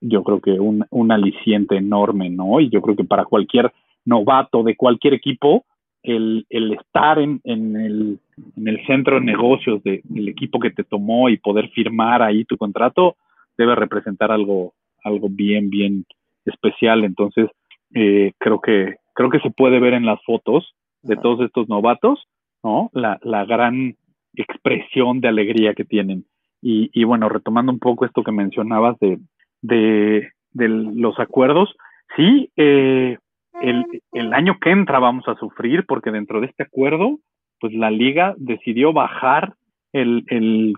yo 0.00 0.22
creo 0.22 0.40
que 0.40 0.52
un, 0.52 0.84
un 0.90 1.12
aliciente 1.12 1.76
enorme, 1.76 2.30
¿no? 2.30 2.60
Y 2.60 2.70
yo 2.70 2.80
creo 2.80 2.96
que 2.96 3.04
para 3.04 3.24
cualquier 3.24 3.72
novato 4.04 4.62
de 4.62 4.76
cualquier 4.76 5.14
equipo, 5.14 5.64
el, 6.02 6.46
el 6.48 6.72
estar 6.72 7.18
en, 7.18 7.40
en, 7.44 7.76
el, 7.76 8.18
en 8.56 8.68
el 8.68 8.86
centro 8.86 9.16
de 9.16 9.26
negocios 9.26 9.82
de, 9.82 10.00
del 10.04 10.28
equipo 10.28 10.58
que 10.60 10.70
te 10.70 10.84
tomó 10.84 11.28
y 11.28 11.36
poder 11.38 11.68
firmar 11.70 12.22
ahí 12.22 12.44
tu 12.44 12.56
contrato 12.56 13.16
debe 13.56 13.74
representar 13.74 14.30
algo, 14.30 14.74
algo 15.02 15.28
bien, 15.28 15.68
bien 15.68 16.06
especial. 16.44 17.04
Entonces, 17.04 17.50
eh, 17.94 18.32
creo 18.38 18.60
que 18.60 18.96
creo 19.14 19.30
que 19.30 19.40
se 19.40 19.50
puede 19.50 19.80
ver 19.80 19.94
en 19.94 20.06
las 20.06 20.22
fotos 20.24 20.74
de 21.02 21.16
todos 21.16 21.40
estos 21.40 21.68
novatos, 21.68 22.28
¿no? 22.62 22.88
La, 22.92 23.18
la 23.22 23.44
gran 23.44 23.96
expresión 24.34 25.20
de 25.20 25.28
alegría 25.28 25.74
que 25.74 25.84
tienen. 25.84 26.24
Y, 26.62 26.90
y, 26.92 27.04
bueno, 27.04 27.28
retomando 27.28 27.72
un 27.72 27.80
poco 27.80 28.04
esto 28.04 28.22
que 28.22 28.32
mencionabas 28.32 28.96
de, 29.00 29.18
de, 29.62 30.30
los 30.52 31.18
acuerdos, 31.18 31.74
sí, 32.16 32.50
eh, 32.56 33.18
el, 33.60 33.84
el, 34.12 34.32
año 34.32 34.58
que 34.60 34.70
entra 34.70 34.98
vamos 34.98 35.26
a 35.28 35.34
sufrir 35.36 35.84
porque 35.86 36.10
dentro 36.10 36.40
de 36.40 36.46
este 36.46 36.62
acuerdo, 36.62 37.18
pues 37.60 37.72
la 37.74 37.90
liga 37.90 38.34
decidió 38.36 38.92
bajar 38.92 39.54
el, 39.92 40.24
el, 40.28 40.74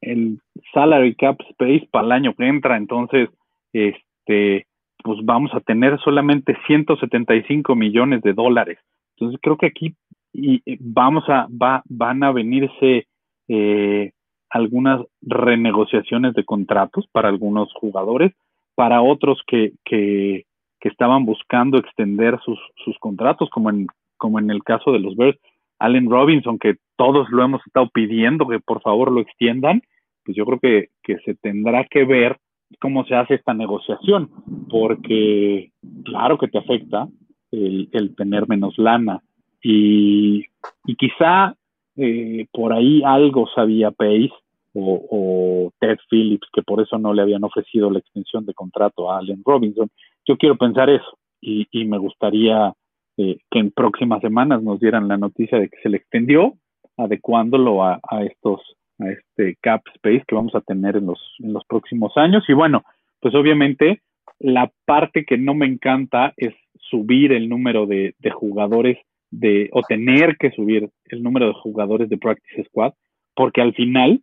el 0.00 0.38
salary 0.72 1.14
cap 1.14 1.40
space 1.50 1.88
para 1.90 2.06
el 2.06 2.12
año 2.12 2.34
que 2.34 2.46
entra, 2.46 2.76
entonces, 2.76 3.28
este, 3.72 4.66
pues 5.02 5.18
vamos 5.22 5.52
a 5.54 5.60
tener 5.60 5.98
solamente 6.00 6.56
175 6.66 7.74
millones 7.74 8.22
de 8.22 8.32
dólares. 8.32 8.78
Entonces 9.16 9.40
creo 9.42 9.56
que 9.56 9.66
aquí 9.66 9.94
y 10.36 10.60
vamos 10.80 11.24
a, 11.28 11.46
va, 11.50 11.82
van 11.88 12.22
a 12.22 12.30
venirse 12.30 13.06
eh, 13.48 14.12
algunas 14.50 15.04
renegociaciones 15.22 16.34
de 16.34 16.44
contratos 16.44 17.06
para 17.12 17.28
algunos 17.28 17.72
jugadores, 17.74 18.32
para 18.74 19.02
otros 19.02 19.42
que, 19.46 19.72
que, 19.84 20.44
estaban 20.80 21.24
buscando 21.26 21.78
extender 21.78 22.38
sus, 22.44 22.60
sus 22.84 22.96
contratos, 23.00 23.50
como 23.50 23.70
en, 23.70 23.88
como 24.18 24.38
en 24.38 24.52
el 24.52 24.62
caso 24.62 24.92
de 24.92 25.00
los 25.00 25.16
Bears, 25.16 25.36
Allen 25.80 26.08
Robinson, 26.08 26.60
que 26.60 26.76
todos 26.94 27.28
lo 27.30 27.42
hemos 27.42 27.60
estado 27.66 27.88
pidiendo 27.92 28.46
que 28.46 28.60
por 28.60 28.80
favor 28.82 29.10
lo 29.10 29.20
extiendan, 29.20 29.82
pues 30.24 30.36
yo 30.36 30.46
creo 30.46 30.60
que, 30.60 30.88
que 31.02 31.16
se 31.24 31.34
tendrá 31.34 31.84
que 31.90 32.04
ver 32.04 32.38
cómo 32.80 33.04
se 33.04 33.16
hace 33.16 33.34
esta 33.34 33.52
negociación, 33.52 34.30
porque 34.70 35.72
claro 36.04 36.38
que 36.38 36.46
te 36.46 36.58
afecta 36.58 37.08
el, 37.50 37.88
el 37.92 38.14
tener 38.14 38.48
menos 38.48 38.78
lana. 38.78 39.22
Y, 39.62 40.44
y 40.84 40.94
quizá 40.94 41.56
eh, 41.96 42.46
por 42.52 42.72
ahí 42.72 43.02
algo 43.04 43.48
sabía 43.54 43.90
Pace 43.90 44.32
o, 44.74 45.72
Ted 45.80 45.98
Phillips 46.10 46.48
que 46.52 46.62
por 46.62 46.82
eso 46.82 46.98
no 46.98 47.14
le 47.14 47.22
habían 47.22 47.44
ofrecido 47.44 47.90
la 47.90 47.98
extensión 47.98 48.44
de 48.44 48.54
contrato 48.54 49.10
a 49.10 49.18
Allen 49.18 49.42
Robinson. 49.44 49.88
Yo 50.26 50.36
quiero 50.36 50.56
pensar 50.56 50.90
eso 50.90 51.18
y, 51.40 51.66
y 51.70 51.84
me 51.86 51.98
gustaría 51.98 52.74
eh, 53.16 53.38
que 53.50 53.58
en 53.58 53.70
próximas 53.70 54.20
semanas 54.20 54.62
nos 54.62 54.78
dieran 54.78 55.08
la 55.08 55.16
noticia 55.16 55.58
de 55.58 55.70
que 55.70 55.78
se 55.82 55.88
le 55.88 55.96
extendió, 55.96 56.54
adecuándolo 56.98 57.82
a, 57.82 58.00
estos 58.22 58.60
a 58.98 59.08
este 59.08 59.56
cap 59.62 59.82
space 59.94 60.24
que 60.26 60.34
vamos 60.34 60.54
a 60.54 60.60
tener 60.60 60.96
en 60.96 61.06
los, 61.06 61.20
en 61.38 61.54
los 61.54 61.64
próximos 61.64 62.12
años. 62.16 62.44
Y 62.48 62.52
bueno, 62.52 62.82
pues 63.20 63.34
obviamente 63.34 64.02
la 64.38 64.70
parte 64.84 65.24
que 65.24 65.38
no 65.38 65.54
me 65.54 65.66
encanta 65.66 66.34
es 66.36 66.54
subir 66.76 67.32
el 67.32 67.48
número 67.48 67.86
de 67.86 68.14
jugadores 68.30 68.98
de, 69.38 69.68
o 69.72 69.82
tener 69.82 70.36
que 70.38 70.50
subir 70.50 70.88
el 71.06 71.22
número 71.22 71.48
de 71.48 71.54
jugadores 71.54 72.08
de 72.08 72.18
Practice 72.18 72.64
Squad, 72.64 72.92
porque 73.34 73.60
al 73.60 73.74
final 73.74 74.22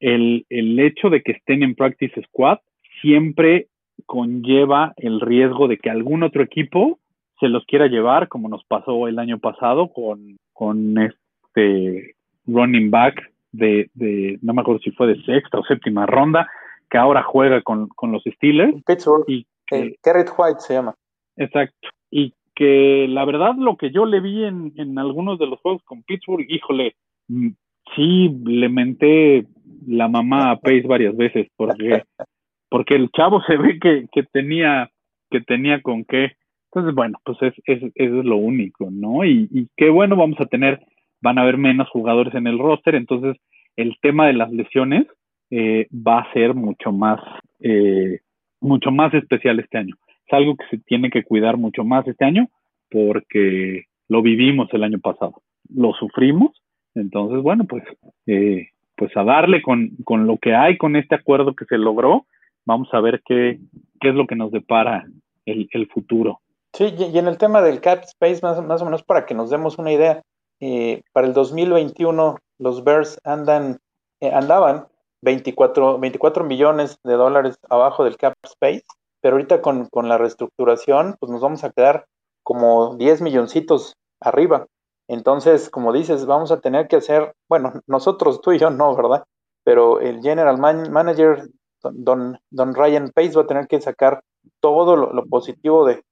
el, 0.00 0.44
el 0.50 0.78
hecho 0.78 1.08
de 1.08 1.22
que 1.22 1.32
estén 1.32 1.62
en 1.62 1.74
Practice 1.74 2.20
Squad 2.28 2.58
siempre 3.00 3.68
conlleva 4.06 4.92
el 4.96 5.20
riesgo 5.20 5.68
de 5.68 5.78
que 5.78 5.90
algún 5.90 6.22
otro 6.22 6.42
equipo 6.42 6.98
se 7.38 7.48
los 7.48 7.64
quiera 7.64 7.86
llevar, 7.86 8.28
como 8.28 8.48
nos 8.48 8.64
pasó 8.64 9.08
el 9.08 9.18
año 9.18 9.38
pasado 9.38 9.88
con, 9.92 10.36
con 10.52 10.98
este 10.98 12.14
running 12.46 12.90
back 12.90 13.32
de, 13.52 13.90
de, 13.94 14.38
no 14.42 14.52
me 14.52 14.60
acuerdo 14.60 14.80
si 14.80 14.90
fue 14.90 15.06
de 15.06 15.22
sexta 15.24 15.58
o 15.58 15.64
séptima 15.64 16.06
ronda, 16.06 16.46
que 16.90 16.98
ahora 16.98 17.22
juega 17.22 17.62
con, 17.62 17.88
con 17.88 18.12
los 18.12 18.22
Steelers. 18.24 18.74
Pittsburgh. 18.84 19.24
Y 19.26 19.46
que, 19.66 19.96
White 20.04 20.60
se 20.60 20.74
llama. 20.74 20.94
Exacto. 21.36 21.88
Y 22.10 22.34
que 22.60 23.06
la 23.08 23.24
verdad 23.24 23.54
lo 23.56 23.76
que 23.76 23.90
yo 23.90 24.04
le 24.04 24.20
vi 24.20 24.44
en, 24.44 24.72
en 24.76 24.98
algunos 24.98 25.38
de 25.38 25.46
los 25.46 25.58
juegos 25.60 25.82
con 25.84 26.02
Pittsburgh, 26.02 26.44
híjole, 26.46 26.94
mm, 27.28 27.48
sí 27.96 28.28
le 28.44 28.68
menté 28.68 29.46
la 29.86 30.08
mamá 30.08 30.50
a 30.50 30.56
Pace 30.56 30.86
varias 30.86 31.16
veces 31.16 31.48
porque 31.56 32.02
porque 32.68 32.94
el 32.96 33.10
chavo 33.10 33.40
se 33.46 33.56
ve 33.56 33.78
que, 33.80 34.06
que 34.12 34.24
tenía 34.24 34.90
que 35.30 35.40
tenía 35.40 35.80
con 35.80 36.04
qué 36.04 36.32
entonces 36.66 36.94
bueno 36.94 37.18
pues 37.24 37.38
es, 37.40 37.54
es, 37.64 37.82
es 37.94 38.10
lo 38.10 38.36
único 38.36 38.90
no 38.90 39.24
y, 39.24 39.48
y 39.50 39.66
qué 39.76 39.88
bueno 39.88 40.16
vamos 40.16 40.38
a 40.40 40.46
tener 40.46 40.80
van 41.20 41.38
a 41.38 41.42
haber 41.42 41.56
menos 41.56 41.88
jugadores 41.88 42.34
en 42.34 42.46
el 42.46 42.58
roster, 42.58 42.94
entonces 42.94 43.36
el 43.76 43.96
tema 44.00 44.26
de 44.26 44.34
las 44.34 44.50
lesiones 44.50 45.06
eh, 45.50 45.86
va 45.92 46.20
a 46.20 46.32
ser 46.32 46.54
mucho 46.54 46.92
más, 46.92 47.20
eh, 47.60 48.20
mucho 48.60 48.90
más 48.90 49.12
especial 49.14 49.58
este 49.60 49.78
año. 49.78 49.96
Es 50.30 50.34
algo 50.34 50.56
que 50.56 50.64
se 50.70 50.78
tiene 50.84 51.10
que 51.10 51.24
cuidar 51.24 51.56
mucho 51.56 51.82
más 51.82 52.06
este 52.06 52.24
año 52.24 52.48
porque 52.88 53.84
lo 54.08 54.22
vivimos 54.22 54.68
el 54.72 54.84
año 54.84 54.98
pasado, 55.00 55.42
lo 55.68 55.92
sufrimos, 55.94 56.50
entonces 56.94 57.42
bueno, 57.42 57.64
pues, 57.64 57.84
eh, 58.26 58.68
pues 58.96 59.16
a 59.16 59.24
darle 59.24 59.62
con, 59.62 59.90
con 60.04 60.26
lo 60.26 60.38
que 60.38 60.54
hay, 60.54 60.76
con 60.76 60.96
este 60.96 61.14
acuerdo 61.14 61.54
que 61.54 61.64
se 61.64 61.78
logró, 61.78 62.26
vamos 62.64 62.88
a 62.92 63.00
ver 63.00 63.22
qué, 63.24 63.58
qué 64.00 64.08
es 64.08 64.14
lo 64.14 64.26
que 64.26 64.36
nos 64.36 64.50
depara 64.50 65.06
el, 65.46 65.68
el 65.72 65.88
futuro. 65.88 66.40
Sí, 66.72 66.94
y 66.96 67.18
en 67.18 67.26
el 67.26 67.38
tema 67.38 67.62
del 67.62 67.80
cap 67.80 68.02
space, 68.04 68.40
más, 68.42 68.62
más 68.64 68.82
o 68.82 68.84
menos 68.84 69.02
para 69.02 69.26
que 69.26 69.34
nos 69.34 69.50
demos 69.50 69.78
una 69.78 69.92
idea, 69.92 70.22
eh, 70.60 71.02
para 71.12 71.26
el 71.26 71.32
2021 71.32 72.36
los 72.58 72.84
Bears 72.84 73.20
andan, 73.24 73.78
eh, 74.20 74.30
andaban 74.32 74.86
24, 75.22 75.98
24 75.98 76.44
millones 76.44 76.98
de 77.02 77.14
dólares 77.14 77.58
abajo 77.68 78.04
del 78.04 78.16
cap 78.16 78.34
space, 78.44 78.84
pero 79.20 79.36
ahorita 79.36 79.62
con, 79.62 79.86
con, 79.86 80.08
la 80.08 80.18
reestructuración, 80.18 81.16
pues 81.18 81.30
nos 81.30 81.40
vamos 81.40 81.64
a 81.64 81.70
quedar 81.70 82.06
como 82.42 82.96
10 82.96 83.22
milloncitos 83.22 83.94
arriba. 84.20 84.66
Entonces, 85.08 85.70
como 85.70 85.92
dices, 85.92 86.26
vamos 86.26 86.52
a 86.52 86.60
tener 86.60 86.88
que 86.88 86.96
hacer, 86.96 87.34
bueno, 87.48 87.72
nosotros, 87.86 88.40
tú 88.40 88.52
y 88.52 88.58
yo 88.58 88.70
no, 88.70 88.94
¿verdad? 88.94 89.24
Pero 89.64 90.00
el 90.00 90.20
general 90.20 90.58
man, 90.58 90.90
manager, 90.92 91.48
don, 91.82 92.38
don 92.50 92.74
Ryan 92.74 93.10
Pace, 93.14 93.32
va 93.32 93.42
a 93.42 93.46
tener 93.46 93.66
que 93.66 93.80
sacar 93.80 94.22
todo 94.60 94.96
lo, 94.96 95.26
positivo 95.26 95.84
de, 95.84 96.04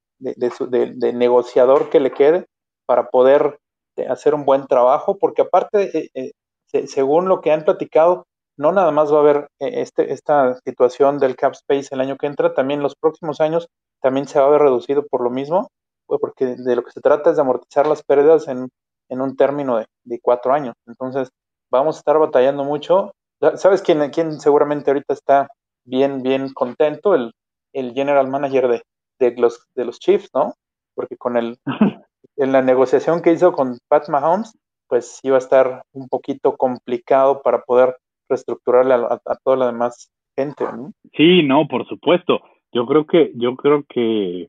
negociador 1.15 1.91
que 1.91 2.01
le 2.01 2.11
quede 2.11 2.47
para 2.87 3.09
poder 3.09 3.59
hacer 4.09 4.35
un 4.35 4.45
buen 4.45 4.67
trabajo, 4.67 5.17
porque 5.19 5.43
aparte, 5.43 6.11
eh, 6.15 6.33
eh, 6.73 6.87
según 6.87 7.29
lo 7.29 7.41
que 7.41 7.53
han 7.53 7.65
platicado, 7.65 8.27
no 8.59 8.73
nada 8.73 8.91
más 8.91 9.13
va 9.13 9.19
a 9.19 9.21
haber 9.21 9.49
eh, 9.61 9.81
este, 9.81 10.13
esta 10.13 10.57
situación 10.65 11.19
del 11.19 11.37
cap 11.37 11.53
space 11.53 11.89
el 11.93 12.01
año 12.01 12.17
que 12.17 12.27
entra, 12.27 12.55
también 12.55 12.83
los 12.83 12.97
próximos 12.97 13.41
años 13.41 13.69
también 14.03 14.27
se 14.29 14.39
va 14.39 14.47
a 14.47 14.51
ver 14.51 14.61
reducido 14.61 15.07
por 15.07 15.23
lo 15.23 15.31
mismo, 15.31 15.71
pues, 16.07 16.21
porque 16.21 16.57
de 16.57 16.77
lo 16.77 16.85
que 16.85 16.91
se 16.91 17.01
trata 17.01 17.31
es 17.31 17.37
de 17.37 17.43
amortizar 17.43 17.87
las 17.87 18.03
pérdidas 18.03 18.49
en, 18.49 18.69
en 19.09 19.21
un 19.21 19.37
término 19.37 19.79
de, 19.79 19.87
de, 20.05 20.21
cuatro 20.21 20.53
años. 20.53 20.75
Entonces, 20.87 21.31
vamos 21.71 21.97
a 21.97 21.99
estar 22.01 22.19
batallando 22.19 22.65
mucho. 22.65 23.13
¿Sabes 23.57 23.83
quién, 23.83 24.11
quién 24.11 24.41
seguramente 24.41 24.91
ahorita 24.91 25.15
está 25.15 25.49
bien, 25.85 26.23
bien 26.23 26.53
contento? 26.53 27.15
El, 27.15 27.33
el 27.73 27.93
general 27.93 28.29
manager 28.29 28.69
de, 28.69 28.83
de, 29.19 29.37
los, 29.37 29.67
de 29.75 29.85
los 29.85 29.99
Chiefs, 29.99 30.31
¿no? 30.35 30.55
Porque 30.95 31.17
con 31.17 31.37
el, 31.37 31.59
en 32.37 32.53
la 32.53 32.63
negociación 32.63 33.23
que 33.23 33.33
hizo 33.33 33.53
con 33.53 33.79
Pat 33.89 34.09
Mahomes, 34.09 34.53
pues 34.89 35.21
iba 35.23 35.37
a 35.37 35.41
estar 35.41 35.83
un 35.93 36.09
poquito 36.09 36.57
complicado 36.57 37.43
para 37.43 37.63
poder 37.63 37.97
reestructurarle 38.29 38.95
a, 38.95 39.21
a, 39.25 39.37
toda 39.43 39.57
la 39.57 39.67
demás 39.67 40.11
gente. 40.37 40.65
Sí, 41.17 41.43
no, 41.43 41.67
por 41.69 41.87
supuesto. 41.87 42.41
Yo 42.73 42.87
creo 42.87 43.07
que, 43.07 43.33
yo 43.35 43.57
creo 43.57 43.85
que, 43.89 44.49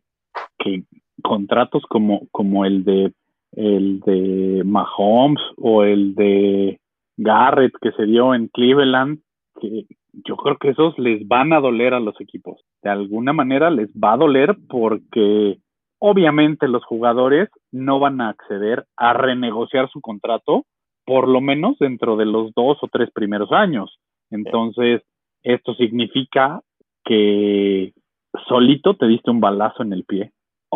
que 0.58 0.84
contratos 1.24 1.84
como, 1.90 2.28
como 2.32 2.66
el 2.66 2.84
de 2.84 3.14
el 3.54 4.00
de 4.02 4.62
Mahomes 4.66 5.42
o 5.58 5.84
el 5.84 6.16
de 6.16 6.80
Garrett 7.18 7.74
que 7.82 7.92
se 7.94 8.06
dio 8.06 8.34
en 8.34 8.48
Cleveland, 8.48 9.20
que 9.60 9.86
yo 10.26 10.38
creo 10.38 10.58
que 10.58 10.70
esos 10.70 10.98
les 10.98 11.28
van 11.28 11.54
a 11.54 11.60
doler 11.60 11.94
a 11.94 12.00
los 12.00 12.20
equipos. 12.22 12.62
De 12.82 12.90
alguna 12.90 13.34
manera 13.34 13.70
les 13.70 13.90
va 13.92 14.14
a 14.14 14.18
doler 14.18 14.58
porque 14.70 15.60
obviamente 16.00 16.68
los 16.68 16.84
jugadores 16.86 17.50
no 17.72 18.00
van 18.00 18.22
a 18.22 18.30
acceder 18.30 18.86
a 18.96 19.14
renegociar 19.14 19.90
su 19.90 20.02
contrato, 20.02 20.66
por 21.10 21.28
lo 21.28 21.42
menos 21.42 21.75
dentro 21.80 22.18
de 22.18 22.28
los 22.28 22.54
dos 22.54 22.78
o 22.84 22.88
tres 22.88 23.10
primeros 23.10 23.51
años. 23.51 24.00
Entonces, 24.30 25.01
esto 25.42 25.74
significa 25.74 26.62
que 27.04 27.94
solito 28.48 28.94
te 28.94 29.08
diste 29.08 29.32
un 29.32 29.39
balazo 29.39 29.82
en 29.82 29.94
el 29.94 30.04
pie. 30.04 30.30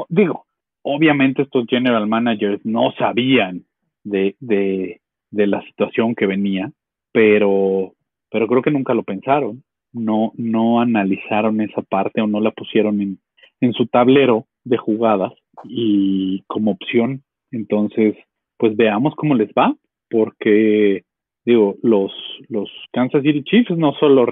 Digo, 0.10 0.48
obviamente 0.82 1.44
estos 1.44 1.68
general 1.68 2.08
managers 2.08 2.66
no 2.66 2.94
sabían 2.98 3.63
de, 4.04 4.36
de, 4.40 5.02
de 5.30 5.46
la 5.46 5.62
situación 5.68 6.16
que 6.16 6.25
venía, 6.25 6.72
pero, 7.12 7.94
pero 8.32 8.48
creo 8.48 8.63
que 8.63 8.72
nunca 8.72 8.96
lo 8.96 9.04
pensaron. 9.04 9.62
no, 9.94 10.32
no 10.36 10.82
analizaron 10.82 11.62
esa 11.62 11.84
parte 11.84 12.22
o 12.22 12.28
no 12.28 12.42
la 12.42 12.50
pusieron 12.50 13.02
en, 13.02 13.20
en 13.62 13.74
su 13.74 13.86
tablero 13.86 14.48
de 14.63 14.78
jugadas 14.78 15.34
y 15.66 16.44
como 16.48 16.72
opción. 16.72 17.22
Entonces, 17.52 18.16
pues 18.58 18.75
veamos 18.75 19.13
cómo 19.16 19.36
les 19.36 19.50
va, 19.52 19.75
porque 20.13 21.03
digo, 21.43 21.75
los, 21.82 22.12
los 22.48 22.70
Kansas 22.91 23.24
City 23.24 23.43
Chiefs 23.43 23.75
no 23.75 23.93
solo, 23.96 24.27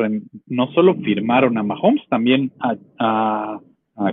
no 0.45 0.71
solo 0.73 0.95
firmaron 0.95 1.57
a 1.57 1.63
Mahomes, 1.63 2.07
también 2.07 2.51
a, 2.59 2.77
a, 3.00 3.59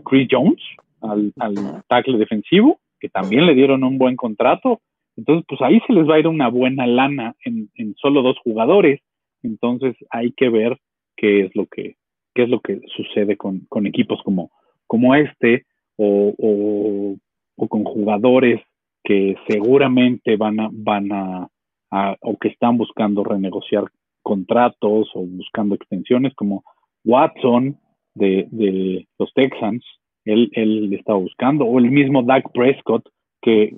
Chris 0.04 0.28
Jones, 0.30 0.60
al, 1.02 1.32
al 1.38 1.54
tackle 1.88 2.18
defensivo, 2.18 2.80
que 2.98 3.10
también 3.10 3.46
le 3.46 3.54
dieron 3.54 3.84
un 3.84 3.98
buen 3.98 4.16
contrato. 4.16 4.80
Entonces, 5.16 5.44
pues 5.46 5.60
ahí 5.60 5.80
se 5.86 5.92
les 5.92 6.08
va 6.08 6.14
a 6.14 6.18
ir 6.18 6.26
una 6.26 6.48
buena 6.48 6.86
lana 6.86 7.34
en, 7.44 7.68
en 7.74 7.94
solo 7.96 8.22
dos 8.22 8.38
jugadores. 8.42 9.00
Entonces 9.42 9.94
hay 10.10 10.32
que 10.32 10.48
ver 10.48 10.78
qué 11.16 11.42
es 11.42 11.54
lo 11.54 11.66
que, 11.66 11.96
qué 12.34 12.44
es 12.44 12.48
lo 12.48 12.60
que 12.60 12.80
sucede 12.96 13.36
con, 13.36 13.60
con 13.68 13.86
equipos 13.86 14.20
como, 14.24 14.50
como 14.86 15.14
este 15.14 15.64
o, 15.96 16.34
o, 16.38 17.16
o, 17.56 17.68
con 17.68 17.84
jugadores 17.84 18.60
que 19.04 19.36
seguramente 19.48 20.36
van 20.36 20.60
a, 20.60 20.68
van 20.72 21.12
a 21.12 21.48
o 21.90 22.36
que 22.38 22.48
están 22.48 22.76
buscando 22.76 23.24
renegociar 23.24 23.84
contratos 24.22 25.10
o 25.14 25.20
buscando 25.20 25.74
extensiones, 25.74 26.34
como 26.34 26.64
Watson 27.04 27.78
de, 28.14 29.06
los 29.18 29.32
Texans, 29.34 29.84
él, 30.24 30.50
él 30.52 30.92
estaba 30.92 31.18
buscando, 31.18 31.64
o 31.64 31.78
el 31.78 31.90
mismo 31.90 32.22
Doug 32.22 32.52
Prescott, 32.52 33.08
que, 33.40 33.76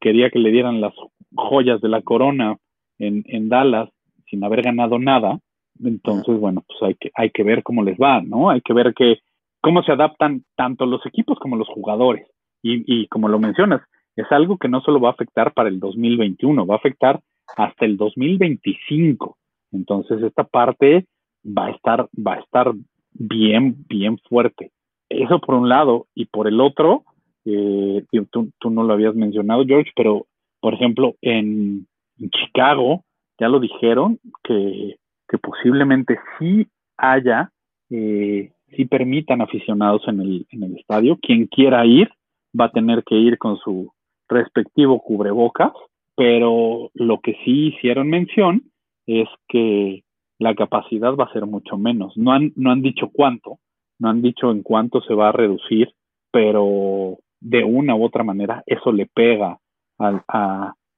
quería 0.00 0.30
que 0.30 0.38
le 0.38 0.52
dieran 0.52 0.80
las 0.80 0.94
joyas 1.34 1.80
de 1.80 1.88
la 1.88 2.02
corona 2.02 2.56
en, 2.98 3.24
en 3.26 3.48
Dallas 3.48 3.88
sin 4.28 4.44
haber 4.44 4.62
ganado 4.62 4.98
nada. 4.98 5.40
Entonces, 5.82 6.38
bueno, 6.38 6.62
pues 6.66 6.78
hay 6.82 6.94
que, 6.94 7.10
hay 7.14 7.30
que 7.30 7.42
ver 7.42 7.62
cómo 7.62 7.82
les 7.82 7.98
va, 7.98 8.20
¿no? 8.20 8.50
Hay 8.50 8.60
que 8.60 8.72
ver 8.72 8.94
que, 8.94 9.18
cómo 9.60 9.82
se 9.82 9.92
adaptan 9.92 10.44
tanto 10.54 10.86
los 10.86 11.04
equipos 11.06 11.38
como 11.38 11.56
los 11.56 11.68
jugadores. 11.68 12.26
Y, 12.62 12.84
y 12.86 13.08
como 13.08 13.28
lo 13.28 13.38
mencionas, 13.38 13.80
es 14.14 14.30
algo 14.30 14.58
que 14.58 14.68
no 14.68 14.82
solo 14.82 15.00
va 15.00 15.08
a 15.08 15.12
afectar 15.12 15.52
para 15.54 15.68
el 15.68 15.80
2021, 15.80 16.66
va 16.66 16.74
a 16.74 16.78
afectar 16.78 17.20
hasta 17.56 17.84
el 17.84 17.96
2025. 17.96 19.36
Entonces 19.72 20.22
esta 20.22 20.44
parte 20.44 21.06
va 21.44 21.66
a 21.66 21.70
estar, 21.70 22.08
va 22.14 22.34
a 22.34 22.40
estar 22.40 22.72
bien, 23.12 23.84
bien 23.88 24.18
fuerte. 24.28 24.70
Eso 25.08 25.40
por 25.40 25.56
un 25.56 25.68
lado. 25.68 26.06
Y 26.14 26.26
por 26.26 26.48
el 26.48 26.60
otro, 26.60 27.04
eh, 27.44 28.04
tú, 28.30 28.70
no 28.70 28.82
lo 28.82 28.92
habías 28.92 29.14
mencionado, 29.14 29.64
George, 29.64 29.90
pero 29.96 30.26
por 30.60 30.74
ejemplo, 30.74 31.14
en, 31.22 31.86
Chicago 32.32 33.02
ya 33.38 33.48
lo 33.48 33.60
dijeron 33.60 34.18
que, 34.44 34.96
posiblemente 35.40 36.18
sí 36.38 36.66
haya, 36.98 37.50
eh, 37.88 38.52
sí 38.76 38.84
permitan 38.84 39.40
aficionados 39.40 40.02
en 40.06 40.20
el, 40.20 40.46
en 40.50 40.64
el 40.64 40.76
estadio. 40.76 41.18
Quien 41.22 41.46
quiera 41.46 41.86
ir 41.86 42.10
va 42.58 42.66
a 42.66 42.72
tener 42.72 43.02
que 43.04 43.14
ir 43.14 43.38
con 43.38 43.56
su 43.56 43.90
respectivo 44.28 45.00
cubrebocas 45.00 45.72
pero 46.20 46.90
lo 46.92 47.20
que 47.20 47.32
sí 47.46 47.68
hicieron 47.68 48.10
mención 48.10 48.64
es 49.06 49.26
que 49.48 50.04
la 50.38 50.54
capacidad 50.54 51.16
va 51.16 51.24
a 51.24 51.32
ser 51.32 51.46
mucho 51.46 51.78
menos. 51.78 52.14
No 52.14 52.32
han, 52.32 52.52
no 52.56 52.72
han 52.72 52.82
dicho 52.82 53.08
cuánto, 53.10 53.56
no 53.98 54.10
han 54.10 54.20
dicho 54.20 54.50
en 54.50 54.62
cuánto 54.62 55.00
se 55.00 55.14
va 55.14 55.30
a 55.30 55.32
reducir, 55.32 55.94
pero 56.30 57.16
de 57.40 57.64
una 57.64 57.96
u 57.96 58.04
otra 58.04 58.22
manera 58.22 58.62
eso 58.66 58.92
le 58.92 59.06
pega 59.06 59.56
al, 59.96 60.22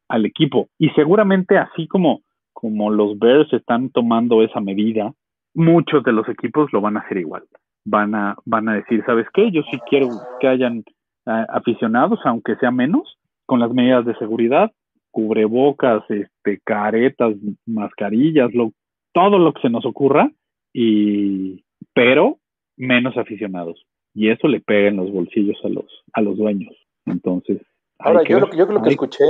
al 0.09 0.26
equipo. 0.26 0.67
Y 0.76 0.88
seguramente 0.88 1.57
así 1.57 1.87
como, 1.87 2.23
como 2.52 2.91
los 2.91 3.17
Bears 3.17 3.52
están 3.52 3.91
tomando 3.91 4.43
esa 4.43 4.61
medida, 4.61 5.12
muchos 5.55 6.02
de 6.02 6.14
los 6.14 6.29
equipos 6.29 6.73
lo 6.73 6.81
van 6.81 6.97
a 6.97 7.00
hacer 7.02 7.19
igual. 7.19 7.45
Van 7.85 8.17
a, 8.17 8.35
van 8.45 8.69
a 8.69 8.75
decir, 8.75 9.05
¿sabes 9.07 9.29
qué? 9.33 9.52
Yo 9.52 9.62
sí 9.71 9.79
quiero 9.88 10.09
que 10.41 10.49
hayan 10.49 10.79
eh, 11.26 11.47
aficionados, 11.49 12.19
aunque 12.25 12.56
sea 12.56 12.73
menos, 12.73 13.21
con 13.47 13.61
las 13.61 13.73
medidas 13.73 14.04
de 14.04 14.17
seguridad, 14.17 14.73
cubrebocas, 15.12 16.02
este, 16.10 16.58
caretas, 16.64 17.34
mascarillas, 17.66 18.52
lo, 18.52 18.72
todo 19.12 19.38
lo 19.38 19.52
que 19.52 19.62
se 19.62 19.70
nos 19.70 19.86
ocurra, 19.86 20.30
y, 20.72 21.64
pero 21.94 22.38
menos 22.76 23.16
aficionados. 23.16 23.86
Y 24.14 24.30
eso 24.30 24.48
le 24.48 24.60
pega 24.60 24.88
en 24.88 24.96
los 24.96 25.12
bolsillos 25.12 25.56
a 25.64 25.68
los, 25.68 25.86
a 26.14 26.20
los 26.20 26.36
dueños. 26.36 26.75
Entonces. 27.06 27.60
Ahora, 27.98 28.22
yo, 28.25 28.40
lo, 28.40 28.50
yo 28.52 28.66
lo 28.66 28.82
que 28.82 28.90
escuché, 28.90 29.25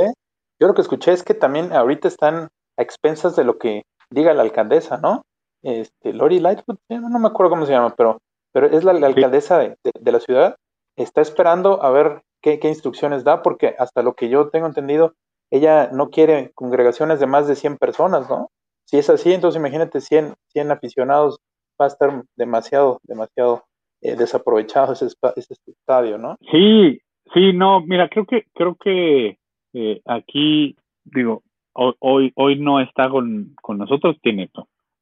yo 0.58 0.66
lo 0.66 0.74
que 0.74 0.80
escuché 0.80 1.12
es 1.12 1.22
que 1.22 1.34
también 1.34 1.72
ahorita 1.72 2.08
están 2.08 2.48
a 2.76 2.82
expensas 2.82 3.36
de 3.36 3.44
lo 3.44 3.58
que 3.58 3.82
diga 4.10 4.34
la 4.34 4.42
alcaldesa, 4.42 4.98
¿no? 4.98 5.22
Este, 5.62 6.12
Lori 6.12 6.40
Lightfoot, 6.40 6.78
no 6.88 7.18
me 7.18 7.28
acuerdo 7.28 7.50
cómo 7.50 7.66
se 7.66 7.72
llama, 7.72 7.94
pero, 7.96 8.18
pero 8.52 8.66
es 8.66 8.82
la, 8.82 8.92
alcaldesa 8.92 9.58
de, 9.58 9.76
de, 10.00 10.12
la 10.12 10.18
ciudad, 10.18 10.56
está 10.96 11.20
esperando 11.20 11.82
a 11.82 11.90
ver 11.90 12.22
qué, 12.42 12.58
qué, 12.58 12.68
instrucciones 12.68 13.22
da, 13.22 13.42
porque 13.42 13.76
hasta 13.78 14.02
lo 14.02 14.14
que 14.14 14.28
yo 14.28 14.48
tengo 14.48 14.66
entendido, 14.66 15.14
ella 15.52 15.90
no 15.92 16.08
quiere 16.08 16.50
congregaciones 16.54 17.20
de 17.20 17.26
más 17.26 17.46
de 17.46 17.56
100 17.56 17.76
personas, 17.76 18.28
¿no? 18.28 18.48
Si 18.86 18.96
es 18.96 19.10
así, 19.10 19.34
entonces 19.34 19.60
imagínate 19.60 20.00
100, 20.00 20.32
100 20.48 20.70
aficionados, 20.70 21.40
va 21.78 21.84
a 21.84 21.88
estar 21.88 22.22
demasiado, 22.36 23.00
demasiado 23.02 23.64
eh, 24.00 24.16
desaprovechado 24.16 24.94
ese, 24.94 25.08
ese, 25.36 25.54
estadio, 25.66 26.16
¿no? 26.16 26.38
Sí, 26.50 27.02
sí, 27.34 27.52
no, 27.52 27.82
mira, 27.82 28.08
creo 28.08 28.24
que, 28.24 28.46
creo 28.54 28.76
que 28.76 29.36
eh, 29.74 30.00
aquí, 30.06 30.74
digo, 31.04 31.42
hoy, 31.74 32.32
hoy 32.34 32.58
no 32.58 32.80
está 32.80 33.10
con, 33.10 33.54
nosotros, 33.76 34.16
tiene, 34.22 34.50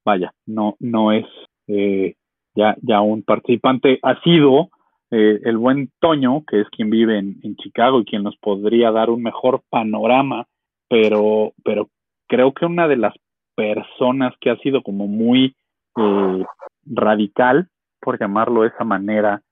vaya, 0.05 0.35
no, 0.47 0.75
no 0.81 1.13
es 1.13 1.27
eh, 1.69 2.17
ya, 2.57 2.77
ya 2.83 3.01
un 3.03 3.23
participante, 3.23 4.01
ha 4.03 4.21
sido 4.23 4.71
eh, 5.11 5.41
el 5.45 5.57
buen 5.57 5.91
Toño, 6.01 6.45
que 6.47 6.61
es 6.61 6.69
quien 6.69 6.91
vive 6.91 7.19
en, 7.19 7.57
Chicago 7.57 8.01
y 8.01 8.05
quien 8.05 8.23
nos 8.23 8.37
podría 8.37 8.91
dar 8.91 9.11
un 9.11 9.23
mejor 9.23 9.63
panorama, 9.69 10.47
pero, 10.89 11.53
pero 11.65 11.89
creo 12.29 12.53
que 12.53 12.67
una 12.67 12.87
de 12.89 12.97
las 12.97 13.15
personas 13.55 14.35
que 14.41 14.51
ha 14.51 14.57
sido 14.59 14.83
como 14.83 15.09
muy 15.09 15.57
eh, 15.97 16.45
radical, 16.87 17.69
por 18.01 18.19
llamarlo 18.19 18.63
de 18.63 18.69
esa 18.69 18.85
manera, 18.85 19.43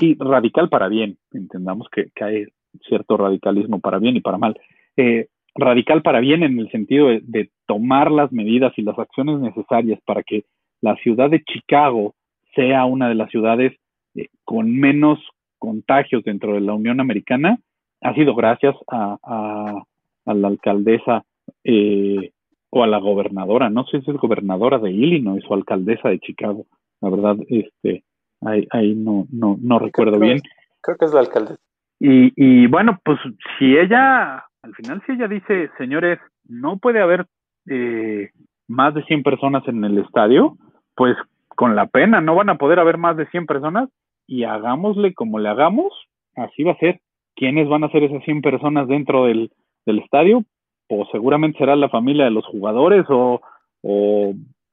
y 0.00 0.16
radical 0.18 0.68
para 0.68 0.88
bien, 0.88 1.18
entendamos 1.32 1.88
que, 1.90 2.10
hay 2.22 2.46
cierto 2.88 3.16
radicalismo 3.16 3.80
para 3.80 3.98
bien 3.98 4.16
y 4.16 4.20
para 4.20 4.38
mal, 4.38 4.58
eh, 4.96 5.28
radical 5.54 6.02
para 6.02 6.20
bien 6.20 6.42
en 6.42 6.58
el 6.58 6.70
sentido 6.70 7.08
de, 7.08 7.50
tomar 7.66 8.10
las 8.10 8.30
medidas 8.30 8.74
y 8.76 8.82
las 8.82 8.98
acciones 8.98 9.40
necesarias 9.40 9.98
para 10.04 10.22
que 10.22 10.44
la 10.82 10.96
ciudad 10.96 11.30
de 11.30 11.42
Chicago 11.42 12.14
sea 12.54 12.84
una 12.84 13.08
de 13.08 13.14
las 13.14 13.30
ciudades 13.30 13.72
eh, 14.14 14.28
con 14.44 14.74
menos 14.76 15.18
contagios 15.58 16.24
dentro 16.24 16.54
de 16.54 16.60
la 16.60 16.74
Unión 16.74 17.00
Americana 17.00 17.58
ha 18.00 18.14
sido 18.14 18.34
gracias 18.34 18.74
a, 18.88 19.16
a, 19.22 20.34
la 20.34 20.48
alcaldesa 20.48 21.24
eh, 21.64 22.32
o 22.70 22.82
a 22.82 22.86
la 22.86 22.98
gobernadora, 22.98 23.70
no 23.70 23.84
sé 23.86 24.00
si 24.02 24.10
es 24.10 24.16
gobernadora 24.16 24.78
de 24.78 24.90
Illinois 24.90 25.44
o 25.48 25.54
alcaldesa 25.54 26.08
de 26.08 26.18
Chicago, 26.18 26.66
la 27.00 27.10
verdad, 27.10 27.36
este, 27.48 28.02
ahí, 28.42 28.66
ahí 28.70 28.94
no, 28.94 29.26
no, 29.30 29.56
no 29.60 29.78
recuerdo 29.78 30.18
bien. 30.18 30.40
creo 30.80 30.96
que 30.96 31.04
es 31.04 31.14
la 31.14 31.20
alcaldesa. 31.20 31.60
Y, 32.00 32.32
y 32.36 32.66
bueno, 32.66 32.98
pues 33.04 33.18
si 33.58 33.76
ella, 33.76 34.44
al 34.62 34.74
final 34.74 35.02
si 35.06 35.12
ella 35.12 35.28
dice, 35.28 35.70
señores, 35.78 36.18
no 36.46 36.78
puede 36.78 37.00
haber 37.00 37.26
eh, 37.68 38.30
más 38.68 38.94
de 38.94 39.04
100 39.04 39.22
personas 39.22 39.66
en 39.68 39.84
el 39.84 39.98
estadio, 39.98 40.56
pues 40.94 41.16
con 41.48 41.76
la 41.76 41.86
pena, 41.86 42.20
no 42.20 42.34
van 42.34 42.50
a 42.50 42.58
poder 42.58 42.78
haber 42.78 42.98
más 42.98 43.16
de 43.16 43.26
100 43.26 43.46
personas, 43.46 43.88
y 44.26 44.44
hagámosle 44.44 45.14
como 45.14 45.38
le 45.38 45.48
hagamos, 45.48 45.92
así 46.36 46.62
va 46.62 46.72
a 46.72 46.78
ser. 46.78 47.00
¿Quiénes 47.36 47.68
van 47.68 47.84
a 47.84 47.90
ser 47.90 48.04
esas 48.04 48.22
100 48.24 48.42
personas 48.42 48.88
dentro 48.88 49.24
del, 49.24 49.50
estadio? 49.86 50.44
Pues 50.88 51.08
seguramente 51.10 51.58
será 51.58 51.76
la 51.76 51.88
familia 51.88 52.24
de 52.24 52.30
los 52.30 52.46
jugadores 52.46 53.04
o, 53.08 53.40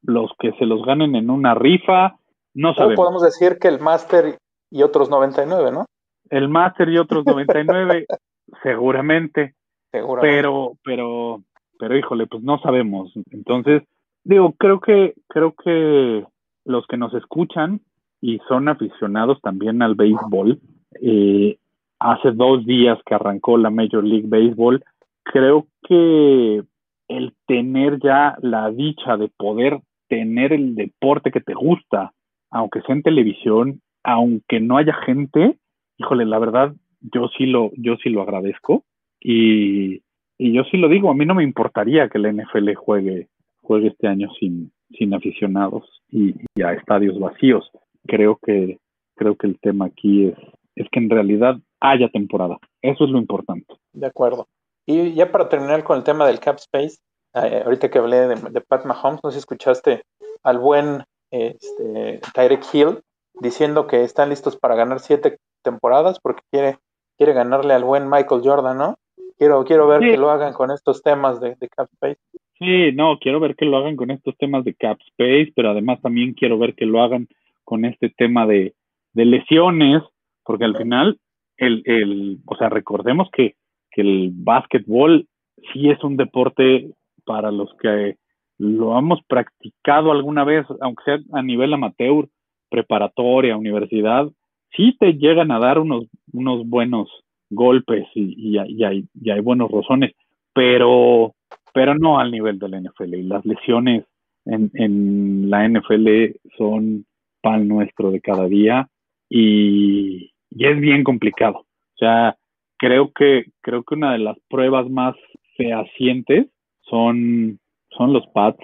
los 0.04 0.32
que 0.40 0.52
se 0.54 0.66
los 0.66 0.84
ganen 0.84 1.16
en 1.16 1.30
una 1.30 1.54
rifa. 1.54 2.16
No 2.54 2.74
sabemos. 2.74 3.00
O 3.00 3.04
podemos 3.04 3.24
decir 3.24 3.58
que 3.60 3.68
el 3.68 3.80
máster 3.80 4.38
y 4.70 4.84
otros 4.84 5.10
99, 5.10 5.72
¿no? 5.72 5.86
El 6.30 6.48
máster 6.48 6.90
y 6.90 6.98
otros 6.98 7.26
99, 7.26 8.06
seguramente. 8.64 9.54
Seguramente. 9.92 10.42
Pero, 10.42 10.74
pero, 10.84 11.42
pero 11.78 11.98
híjole, 11.98 12.28
pues 12.28 12.42
no 12.44 12.60
sabemos. 12.60 13.12
Entonces, 13.32 13.84
digo, 14.24 14.54
creo 14.58 14.80
que, 14.80 15.14
creo 15.28 15.54
que 15.54 16.26
los 16.64 16.88
que 16.88 16.98
nos 16.98 17.14
escuchan 17.14 17.82
y 18.22 18.40
son 18.48 18.70
aficionados 18.70 19.42
también 19.42 19.82
al 19.82 19.96
béisbol. 19.96 20.60
Eh, 21.02 21.58
hace 22.00 22.32
dos 22.32 22.66
días 22.66 22.98
que 23.06 23.16
arrancó 23.16 23.58
la 23.58 23.70
Major 23.70 24.04
League 24.04 24.28
Baseball, 24.28 24.84
creo 25.24 25.68
que 25.88 26.64
el 27.08 27.34
tener 27.48 28.00
ya 28.00 28.36
la 28.42 28.72
dicha 28.72 29.18
de 29.18 29.28
poder 29.28 29.80
tener 30.08 30.54
el 30.54 30.76
deporte 30.76 31.32
que 31.32 31.42
te 31.42 31.54
gusta, 31.54 32.14
aunque 32.50 32.82
sea 32.82 32.96
en 32.96 33.04
televisión, 33.04 33.82
aunque 34.04 34.60
no 34.60 34.78
haya 34.78 34.94
gente, 35.06 35.58
híjole, 35.98 36.26
la 36.26 36.40
verdad, 36.40 36.74
yo 37.02 37.28
sí 37.38 37.46
lo, 37.46 37.72
yo 37.76 37.96
sí 37.98 38.10
lo 38.10 38.22
agradezco 38.22 38.84
y, 39.20 40.02
y 40.38 40.54
yo 40.54 40.64
sí 40.66 40.78
lo 40.78 40.90
digo, 40.90 41.10
a 41.10 41.14
mí 41.14 41.26
no 41.26 41.36
me 41.36 41.44
importaría 41.44 42.10
que 42.10 42.20
la 42.20 42.32
NFL 42.32 42.74
juegue, 42.76 43.28
juegue 43.62 43.88
este 43.88 44.08
año 44.08 44.30
sin, 44.40 44.72
sin 44.98 45.14
aficionados 45.14 45.84
y, 46.10 46.34
a 46.64 46.74
estadios 46.74 47.20
vacíos. 47.20 47.70
Creo 48.12 48.38
que, 48.46 48.78
creo 49.16 49.38
que 49.38 49.48
el 49.48 49.58
tema 49.62 49.86
aquí 49.86 50.28
es, 50.28 50.36
es 50.76 50.86
que 50.92 51.00
en 51.00 51.10
realidad 51.10 51.56
haya 51.80 52.10
temporada. 52.10 52.58
Eso 52.82 53.06
es 53.06 53.10
lo 53.10 53.18
importante. 53.18 53.74
De 53.94 54.06
acuerdo. 54.06 54.50
Y 54.86 55.14
ya 55.14 55.32
para 55.32 55.48
terminar 55.48 55.86
con 55.86 55.98
el 55.98 56.04
tema 56.04 56.28
del 56.28 56.42
cap 56.42 56.58
space, 56.58 56.98
eh, 57.36 57.62
ahorita 57.64 57.90
que 57.90 58.00
hablé 58.00 58.28
de, 58.28 58.62
Pat 58.68 58.84
Mahomes, 58.84 59.22
no 59.24 59.32
sé 59.32 59.36
si 59.36 59.40
escuchaste 59.40 60.04
al 60.44 60.60
buen 60.60 61.06
este, 61.32 62.20
Tyreek 62.34 62.64
Hill 62.74 63.00
diciendo 63.40 63.88
que 63.88 64.04
están 64.04 64.28
listos 64.28 64.58
para 64.58 64.76
ganar 64.76 65.00
siete 65.00 65.38
temporadas 65.64 66.20
porque 66.22 66.42
quiere, 66.52 66.78
quiere 67.18 67.32
ganarle 67.32 67.74
al 67.74 67.86
buen 67.86 68.10
Michael 68.10 68.42
Jordan, 68.44 68.78
¿no? 68.78 68.98
Quiero, 69.38 69.64
quiero 69.64 69.88
ver 69.88 70.02
que 70.02 70.18
lo 70.18 70.30
hagan 70.30 70.52
con 70.52 70.72
estos 70.72 71.02
temas 71.02 71.40
de, 71.40 71.56
cap 71.70 71.88
space. 71.94 72.20
Sí, 72.60 72.92
no, 72.92 73.18
quiero 73.20 73.40
ver 73.40 73.56
que 73.56 73.66
lo 73.66 73.78
hagan 73.78 73.96
con 73.96 74.12
estos 74.12 74.38
temas 74.38 74.66
de 74.66 74.76
cap 74.76 75.00
space, 75.00 75.54
pero 75.56 75.70
además 75.70 76.02
también 76.02 76.34
quiero 76.34 76.60
ver 76.60 76.76
que 76.76 76.86
lo 76.86 77.02
hagan 77.02 77.30
con 77.72 77.86
este 77.86 78.10
tema 78.10 78.46
de, 78.46 78.74
de 79.14 79.24
lesiones, 79.24 80.04
porque 80.44 80.66
al 80.66 80.76
final, 80.76 81.18
el, 81.56 81.82
el, 81.86 82.40
o 82.46 82.58
sea, 82.58 82.68
recordemos 82.68 83.30
que, 83.32 83.56
que 83.92 84.02
el 84.02 84.32
básquetbol 84.34 85.26
sí 85.72 85.90
es 85.90 86.04
un 86.04 86.18
deporte 86.18 86.92
para 87.24 87.50
los 87.50 87.70
que 87.82 88.18
lo 88.58 89.00
hemos 89.00 89.24
practicado 89.24 90.12
alguna 90.12 90.44
vez, 90.44 90.66
aunque 90.82 91.04
sea 91.06 91.20
a 91.32 91.42
nivel 91.42 91.74
amateur, 91.74 92.28
preparatoria, 92.70 93.56
universidad, 93.56 94.30
sí 94.76 94.98
te 95.00 95.14
llegan 95.14 95.50
a 95.52 95.60
dar 95.60 95.80
unos, 95.80 96.08
unos 96.34 96.68
buenos 96.68 97.08
golpes 97.50 98.06
y, 98.16 98.58
y, 98.58 98.84
hay, 98.84 99.06
y 99.14 99.30
hay 99.30 99.40
buenos 99.40 99.72
rozones, 99.72 100.12
pero, 100.54 101.36
pero 101.74 101.96
no 101.96 102.20
al 102.20 102.32
nivel 102.32 102.60
de 102.60 102.68
la 102.68 102.82
NFL. 102.82 103.14
Y 103.14 103.24
las 103.24 103.46
lesiones 103.46 104.04
en, 104.44 104.72
en 104.74 105.50
la 105.50 105.70
NFL 105.70 106.36
son 106.58 107.06
pan 107.42 107.68
nuestro 107.68 108.12
de 108.12 108.22
cada 108.22 108.48
día 108.48 108.88
y, 109.30 110.32
es 110.58 110.80
bien 110.80 111.04
complicado. 111.04 111.60
O 111.60 111.98
sea, 111.98 112.36
creo 112.78 113.12
que, 113.14 113.46
creo 113.62 113.84
que 113.84 113.96
una 113.96 114.12
de 114.12 114.20
las 114.20 114.38
pruebas 114.50 114.90
más 114.90 115.16
fehacientes 115.56 116.48
son, 116.82 117.58
son 117.90 118.12
los 118.12 118.28
Pats. 118.34 118.60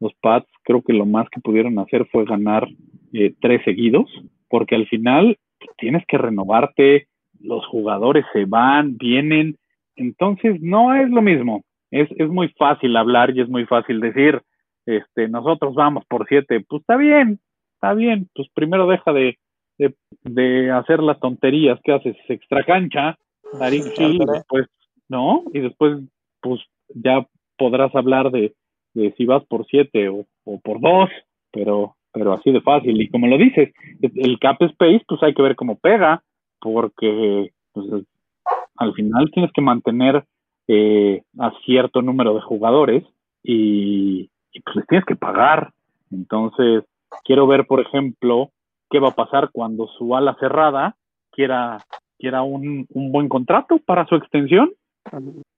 Los 0.00 0.12
Pats 0.20 0.48
creo 0.64 0.82
que 0.82 0.92
lo 0.92 1.06
más 1.06 1.28
que 1.30 1.40
pudieron 1.40 1.78
hacer 1.78 2.06
fue 2.06 2.24
ganar 2.24 2.68
eh, 3.12 3.34
tres 3.40 3.62
seguidos, 3.64 4.10
porque 4.48 4.74
al 4.74 4.88
final 4.88 5.38
tienes 5.76 6.04
que 6.06 6.18
renovarte, 6.18 7.06
los 7.40 7.64
jugadores 7.66 8.24
se 8.32 8.44
van, 8.44 8.96
vienen, 8.96 9.56
entonces 9.96 10.60
no 10.60 10.94
es 10.94 11.08
lo 11.10 11.22
mismo. 11.22 11.62
Es, 11.90 12.08
es 12.16 12.28
muy 12.28 12.48
fácil 12.58 12.96
hablar 12.96 13.34
y 13.34 13.40
es 13.40 13.48
muy 13.48 13.64
fácil 13.64 14.00
decir, 14.00 14.42
este, 14.86 15.28
nosotros 15.28 15.74
vamos 15.74 16.04
por 16.06 16.26
siete, 16.28 16.64
pues 16.68 16.80
está 16.80 16.96
bien, 16.96 17.38
está 17.78 17.94
bien, 17.94 18.28
pues 18.34 18.48
primero 18.54 18.88
deja 18.88 19.12
de, 19.12 19.38
de, 20.24 20.70
hacer 20.72 21.00
las 21.00 21.20
tonterías 21.20 21.78
que 21.84 21.92
haces 21.92 22.16
extra 22.28 22.64
cancha, 22.64 23.16
y 23.62 24.18
después, 24.18 24.66
¿no? 25.08 25.44
Y 25.54 25.60
después, 25.60 26.00
pues 26.40 26.60
ya 26.88 27.24
podrás 27.56 27.94
hablar 27.94 28.30
de, 28.32 28.54
si 29.16 29.24
vas 29.24 29.44
por 29.46 29.64
siete 29.66 30.08
o, 30.08 30.26
por 30.62 30.80
dos, 30.80 31.08
pero, 31.52 31.94
pero 32.12 32.32
así 32.32 32.50
de 32.50 32.60
fácil. 32.60 33.00
Y 33.00 33.08
como 33.08 33.28
lo 33.28 33.38
dices, 33.38 33.72
el 34.00 34.38
cap 34.40 34.60
space, 34.60 35.02
pues 35.06 35.22
hay 35.22 35.34
que 35.34 35.42
ver 35.42 35.54
cómo 35.54 35.78
pega, 35.78 36.22
porque 36.60 37.52
pues, 37.72 37.86
al 38.76 38.92
final 38.94 39.30
tienes 39.32 39.52
que 39.52 39.62
mantener 39.62 40.24
eh, 40.66 41.22
a 41.38 41.52
cierto 41.64 42.02
número 42.02 42.34
de 42.34 42.40
jugadores 42.40 43.04
y, 43.42 44.28
pues 44.64 44.76
les 44.76 44.86
tienes 44.88 45.06
que 45.06 45.16
pagar. 45.16 45.72
Entonces, 46.10 46.84
quiero 47.24 47.46
ver, 47.46 47.66
por 47.66 47.80
ejemplo, 47.80 48.50
qué 48.90 48.98
va 48.98 49.08
a 49.08 49.14
pasar 49.14 49.50
cuando 49.52 49.86
su 49.98 50.14
ala 50.16 50.36
cerrada 50.40 50.96
quiera, 51.30 51.78
quiera 52.18 52.42
un, 52.42 52.86
un 52.90 53.12
buen 53.12 53.28
contrato 53.28 53.78
para 53.78 54.06
su 54.06 54.14
extensión. 54.16 54.72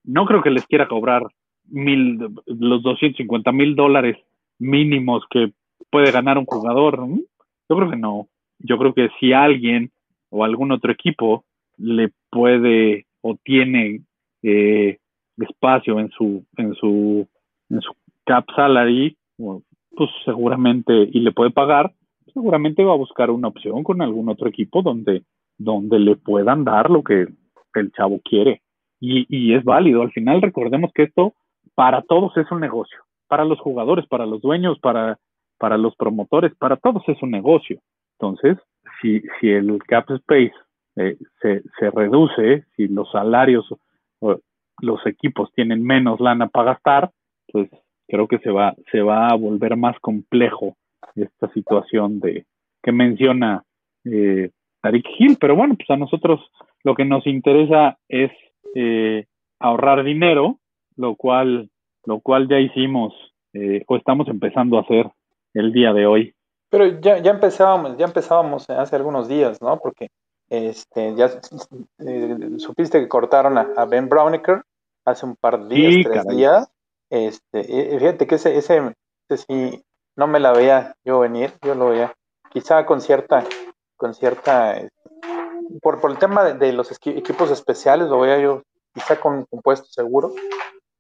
No 0.05 0.27
creo 0.27 0.43
que 0.43 0.51
les 0.51 0.67
quiera 0.67 0.89
cobrar 0.89 1.23
mil, 1.69 2.19
los 2.47 2.83
250 2.83 3.53
mil 3.53 3.75
dólares 3.75 4.17
mínimos 4.59 5.25
que 5.31 5.53
puede 5.91 6.11
ganar 6.13 6.39
un 6.39 6.47
jugador. 6.47 7.07
Yo 7.69 7.77
creo 7.77 7.91
que 7.91 7.97
no. 7.97 8.29
Yo 8.59 8.79
creo 8.79 8.95
que 8.95 9.09
si 9.19 9.33
alguien 9.33 9.91
o 10.31 10.45
algún 10.45 10.73
otro 10.73 10.93
equipo 10.93 11.45
le 11.79 12.11
puede 12.31 13.07
o 13.23 13.37
tiene 13.43 14.03
eh, 14.43 14.99
espacio 15.39 15.99
en 15.99 16.11
su 16.11 16.45
en 16.57 16.75
su 16.75 17.27
en 17.71 17.81
su 17.81 17.93
cap 18.25 18.45
salary, 18.55 19.17
pues 19.97 20.11
seguramente 20.25 20.93
y 21.13 21.21
le 21.21 21.33
puede 21.33 21.51
pagar, 21.51 21.93
seguramente 22.33 22.85
va 22.85 22.93
a 22.93 22.97
buscar 22.97 23.31
una 23.31 23.49
opción 23.49 23.83
con 23.83 24.03
algún 24.03 24.29
otro 24.29 24.49
equipo 24.49 24.83
donde 24.83 25.25
donde 25.61 25.99
le 25.99 26.17
puedan 26.17 26.65
dar 26.65 26.91
lo 26.91 27.03
que 27.05 27.27
el 27.75 27.93
chavo 27.93 28.21
quiere. 28.25 28.63
Y, 28.99 29.27
y 29.29 29.55
es 29.55 29.63
válido. 29.63 30.03
Al 30.03 30.11
final 30.11 30.41
recordemos 30.41 30.91
que 30.95 31.05
esto 31.05 31.35
para 31.75 32.03
todos 32.03 32.37
es 32.37 32.51
un 32.51 32.61
negocio, 32.61 32.99
para 33.29 33.45
los 33.45 33.61
jugadores, 33.61 34.07
para 34.07 34.27
los 34.27 34.41
dueños, 34.41 34.79
para, 34.81 35.19
para 35.59 35.77
los 35.77 35.95
promotores, 35.97 36.55
para 36.57 36.77
todos 36.77 37.03
es 37.09 37.23
un 37.23 37.31
negocio. 37.31 37.81
Entonces, 38.19 38.59
si, 39.01 39.23
si 39.41 39.51
el 39.51 39.79
cap 39.85 40.11
space 40.11 40.53
eh, 40.97 41.17
se, 41.41 41.63
se, 41.79 41.91
reduce, 41.91 42.65
si 42.77 42.89
los 42.89 43.11
salarios 43.11 43.67
los 44.83 45.07
equipos 45.07 45.53
tienen 45.55 45.85
menos 45.85 46.21
lana 46.21 46.49
para 46.49 46.73
gastar, 46.73 47.11
pues 47.53 47.69
creo 48.11 48.29
que 48.29 48.39
se 48.39 48.51
va, 48.51 48.75
se 48.91 49.01
va 49.01 49.29
a 49.29 49.37
volver 49.37 49.77
más 49.77 49.99
complejo 50.01 50.77
esta 51.15 51.53
situación 51.53 52.21
de 52.21 52.47
que 52.83 52.93
menciona 52.93 53.63
eh, 54.05 54.51
Tariq 54.83 55.07
Hill, 55.19 55.39
pero 55.41 55.57
bueno, 55.57 55.75
pues 55.77 55.89
a 55.91 55.97
nosotros 55.97 56.41
lo 56.85 56.95
que 56.95 57.05
nos 57.05 57.27
interesa 57.27 57.99
es 58.09 58.31
eh, 58.75 59.27
ahorrar 59.59 60.05
dinero 60.05 60.61
lo 61.01 61.17
cual, 61.17 61.71
lo 62.05 62.21
cual 62.21 62.49
ya 62.49 62.59
hicimos 62.59 63.15
eh, 63.55 63.83
o 63.89 63.97
estamos 63.97 64.29
empezando 64.29 64.79
a 64.79 64.83
hacer 64.83 65.11
el 65.55 65.73
día 65.73 65.93
de 65.93 66.07
hoy. 66.07 66.35
Pero 66.69 67.01
ya, 67.01 67.19
ya 67.19 67.33
empezábamos, 67.33 67.97
ya 67.97 68.05
empezábamos 68.05 68.69
hace 68.71 68.97
algunos 68.97 69.27
días, 69.27 69.61
¿no? 69.61 69.79
Porque 69.79 70.09
este, 70.49 71.17
ya 71.17 71.31
eh, 71.99 72.37
supiste 72.59 73.01
que 73.01 73.09
cortaron 73.09 73.59
a, 73.59 73.85
Ben 73.87 74.09
Browniker 74.09 74.63
hace 75.05 75.27
un 75.27 75.37
par 75.37 75.65
de 75.65 75.75
días, 75.75 76.05
tres 76.05 76.27
días. 76.29 76.71
Este, 77.11 77.65
fíjate 77.99 78.27
que 78.27 78.37
ese, 78.37 78.57
ese, 78.57 78.95
ese, 79.29 79.45
sí 79.45 79.85
no 80.17 80.27
me 80.27 80.41
la 80.41 80.53
veía 80.53 80.95
yo 81.05 81.21
venir, 81.21 81.53
yo 81.63 81.75
lo 81.75 81.91
veía 81.91 82.15
quizá 82.51 82.87
con 82.87 83.01
cierta, 83.01 83.45
con 83.97 84.15
cierta, 84.15 84.81
por, 85.83 86.01
por 86.01 86.11
el 86.11 86.19
tema 86.19 86.45
de, 86.45 86.73
los 86.73 86.93
equipos 86.93 87.51
especiales, 87.51 88.09
lo 88.09 88.21
veía 88.21 88.39
yo 88.39 88.63
quizá 88.95 89.19
con 89.21 89.47
un 89.51 89.61
puesto 89.63 89.87
seguro, 89.87 90.33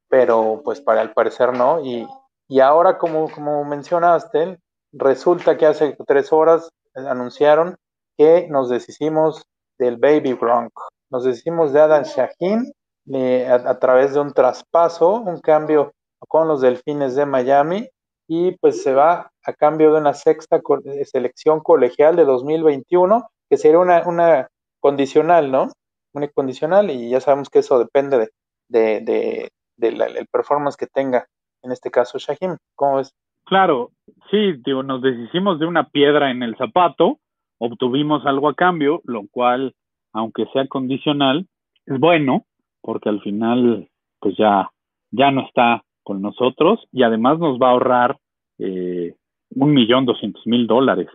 pero 0.09 0.61
pues 0.65 0.81
para 0.81 1.03
el 1.03 1.13
parecer 1.13 1.57
no. 1.57 1.85
Y, 1.85 2.07
y 2.49 2.61
ahora, 2.61 2.99
como, 2.99 3.31
como 3.31 3.65
mencionaste, 3.65 4.59
resulta 4.93 5.57
que 5.57 5.67
hace 5.67 5.97
tres 6.07 6.33
horas 6.33 6.69
anunciaron 6.95 7.77
que 8.17 8.49
nos 8.49 8.69
deshicimos 8.69 9.45
del 9.79 9.97
Baby 9.97 10.35
Gronk. 10.35 10.73
Nos 11.11 11.25
deshicimos 11.25 11.73
de 11.73 11.81
Adam 11.81 12.03
Shaheen 12.03 12.73
eh, 13.13 13.49
a, 13.49 13.79
través 13.79 14.15
de 14.15 14.21
un 14.21 14.33
traspaso, 14.33 15.15
un 15.15 15.41
cambio 15.41 15.93
con 16.29 16.49
los 16.49 16.61
Delfines 16.61 17.15
de 17.17 17.27
Miami 17.27 17.89
y 18.29 18.53
pues 18.59 18.83
se 18.83 18.95
va 18.95 19.33
a 19.45 19.53
cambio 19.55 19.93
de 19.93 20.01
una 20.01 20.15
sexta 20.15 20.61
eh, 20.85 21.05
selección 21.05 21.61
colegial 21.61 22.15
de 22.15 22.25
2021, 22.25 23.29
que 23.49 23.57
sería 23.57 23.81
una, 23.81 24.07
una 24.07 24.49
condicional, 24.79 25.51
¿no? 25.51 25.69
Una 26.13 26.29
condicional 26.29 26.91
y 26.91 27.11
ya 27.11 27.21
sabemos 27.21 27.49
que 27.49 27.59
eso 27.59 27.79
depende 27.79 28.31
de, 28.69 29.01
de, 29.01 29.51
del 29.77 30.27
performance 30.31 30.77
que 30.77 30.87
tenga, 30.87 31.27
en 31.63 31.73
este 31.73 31.91
caso 31.91 32.19
Shahim. 32.19 32.57
¿Cómo 32.77 33.01
es? 33.01 33.13
Claro, 33.47 33.91
sí, 34.31 34.55
digo, 34.65 34.85
nos 34.85 35.03
deshicimos 35.03 35.59
de 35.59 35.67
una 35.67 35.89
piedra 35.89 36.31
en 36.31 36.45
el 36.45 36.57
zapato, 36.57 37.19
obtuvimos 37.59 38.25
algo 38.27 38.49
a 38.49 38.55
cambio, 38.55 39.01
lo 39.05 39.23
cual, 39.29 39.75
aunque 40.13 40.47
sea 40.53 40.69
condicional, 40.69 41.49
es 41.87 41.99
bueno, 41.99 42.45
porque 42.81 43.09
al 43.09 43.21
final, 43.23 43.89
pues 44.21 44.37
ya, 44.37 44.71
ya 45.11 45.33
no 45.33 45.47
está 45.47 45.83
con 46.03 46.23
nosotros 46.23 46.81
y 46.93 47.03
además 47.03 47.39
nos 47.39 47.59
va 47.59 47.69
a 47.69 47.73
ahorrar 47.73 48.19
eh, 48.59 49.15
un 49.55 49.73
millón 49.73 50.07
doscientos 50.07 50.47
mil 50.47 50.67
dólares. 50.67 51.09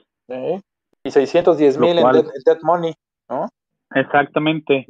Y 1.04 1.12
610 1.12 1.78
mil 1.80 1.98
en, 2.00 2.06
dead 2.46 2.60
money, 2.64 2.94
¿no? 3.30 3.48
Exactamente. 3.94 4.86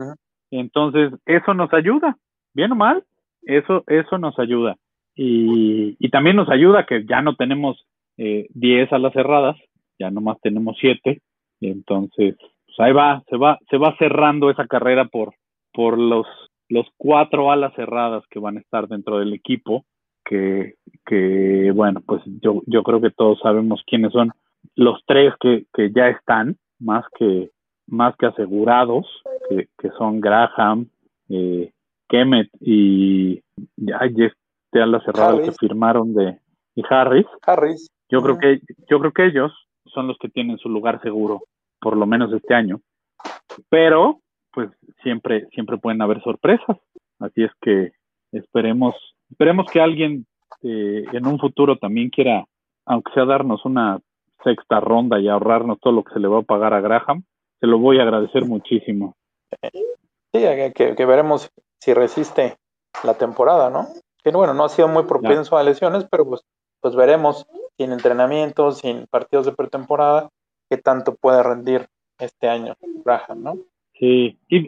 Entonces, 0.51 1.11
eso 1.25 1.53
nos 1.53 1.73
ayuda, 1.73 2.17
bien 2.53 2.71
o 2.71 2.75
mal, 2.75 3.03
eso, 3.43 3.83
eso 3.87 4.17
nos 4.17 4.37
ayuda. 4.39 4.77
Y, 5.15 5.95
y 5.99 6.09
también 6.09 6.35
nos 6.35 6.49
ayuda 6.49 6.85
que 6.85 7.05
ya 7.05 7.21
no 7.21 7.35
tenemos 7.35 7.85
10 8.17 8.47
eh, 8.53 8.87
alas 8.91 9.13
cerradas, 9.13 9.57
ya 9.99 10.09
nomás 10.11 10.39
tenemos 10.41 10.77
7. 10.79 11.21
Entonces, 11.61 12.35
pues 12.65 12.79
ahí 12.79 12.93
va, 12.93 13.23
se 13.29 13.37
va, 13.37 13.59
se 13.69 13.77
va 13.77 13.95
cerrando 13.97 14.49
esa 14.49 14.67
carrera 14.67 15.05
por, 15.05 15.33
por 15.73 15.97
los, 15.97 16.27
los 16.69 16.87
cuatro 16.97 17.51
alas 17.51 17.73
cerradas 17.75 18.23
que 18.29 18.39
van 18.39 18.57
a 18.57 18.61
estar 18.61 18.87
dentro 18.87 19.19
del 19.19 19.33
equipo. 19.33 19.85
que, 20.25 20.75
que 21.05 21.71
bueno, 21.75 22.01
pues 22.01 22.23
yo, 22.41 22.61
yo 22.65 22.81
creo 22.81 22.99
que 22.99 23.11
todos 23.11 23.39
sabemos 23.41 23.83
quiénes 23.85 24.11
son 24.11 24.31
los 24.75 24.99
tres 25.05 25.33
que, 25.39 25.65
que 25.71 25.91
ya 25.91 26.07
están, 26.07 26.57
más 26.79 27.05
que, 27.17 27.51
más 27.87 28.15
que 28.17 28.25
asegurados, 28.25 29.05
que, 29.49 29.67
que 29.77 29.89
son 29.97 30.19
Graham, 30.19 30.87
eh, 31.29 31.71
Kemet 32.09 32.49
y 32.59 33.41
ya, 33.77 33.99
ya 34.73 34.85
la 34.85 34.99
cerrada 35.01 35.41
que 35.41 35.51
firmaron 35.51 36.13
de 36.13 36.39
y 36.75 36.83
Harris. 36.89 37.25
Harris. 37.45 37.87
Yo 38.09 38.21
creo 38.21 38.37
que 38.37 38.59
yo 38.89 38.99
creo 38.99 39.11
que 39.11 39.25
ellos 39.25 39.51
son 39.85 40.07
los 40.07 40.17
que 40.19 40.29
tienen 40.29 40.57
su 40.57 40.69
lugar 40.69 41.01
seguro, 41.01 41.43
por 41.79 41.97
lo 41.97 42.05
menos 42.05 42.31
este 42.33 42.53
año. 42.53 42.81
Pero 43.69 44.19
pues 44.55 44.69
siempre 45.03 45.47
siempre 45.53 45.77
pueden 45.77 46.01
haber 46.01 46.23
sorpresas, 46.23 46.77
así 47.19 47.43
es 47.43 47.51
que 47.61 47.91
esperemos 48.31 48.95
esperemos 49.29 49.67
que 49.71 49.81
alguien 49.81 50.25
eh, 50.63 51.05
en 51.11 51.27
un 51.27 51.37
futuro 51.37 51.77
también 51.77 52.09
quiera, 52.09 52.45
aunque 52.85 53.11
sea 53.13 53.25
darnos 53.25 53.65
una 53.65 53.99
sexta 54.43 54.79
ronda 54.79 55.19
y 55.19 55.27
ahorrarnos 55.27 55.79
todo 55.79 55.93
lo 55.93 56.03
que 56.03 56.13
se 56.13 56.19
le 56.19 56.27
va 56.27 56.39
a 56.39 56.43
pagar 56.43 56.73
a 56.73 56.81
Graham, 56.81 57.23
se 57.59 57.67
lo 57.67 57.79
voy 57.79 57.99
a 57.99 58.03
agradecer 58.03 58.45
muchísimo. 58.45 59.15
Sí, 60.33 60.41
que, 60.73 61.05
veremos 61.05 61.51
si 61.79 61.93
resiste 61.93 62.57
la 63.03 63.15
temporada, 63.15 63.69
¿no? 63.69 63.87
Que 64.23 64.31
bueno, 64.31 64.53
no 64.53 64.65
ha 64.65 64.69
sido 64.69 64.87
muy 64.87 65.03
propenso 65.03 65.57
a 65.57 65.63
lesiones, 65.63 66.05
pero 66.09 66.25
pues, 66.25 66.41
pues 66.81 66.95
veremos 66.95 67.45
sin 67.77 67.91
entrenamiento, 67.91 68.71
sin 68.71 69.05
partidos 69.07 69.45
de 69.45 69.53
pretemporada, 69.53 70.29
qué 70.69 70.77
tanto 70.77 71.15
puede 71.15 71.43
rendir 71.43 71.87
este 72.19 72.47
año 72.47 72.75
Graham, 73.03 73.43
¿no? 73.43 73.57
Sí, 73.99 74.37
y, 74.49 74.67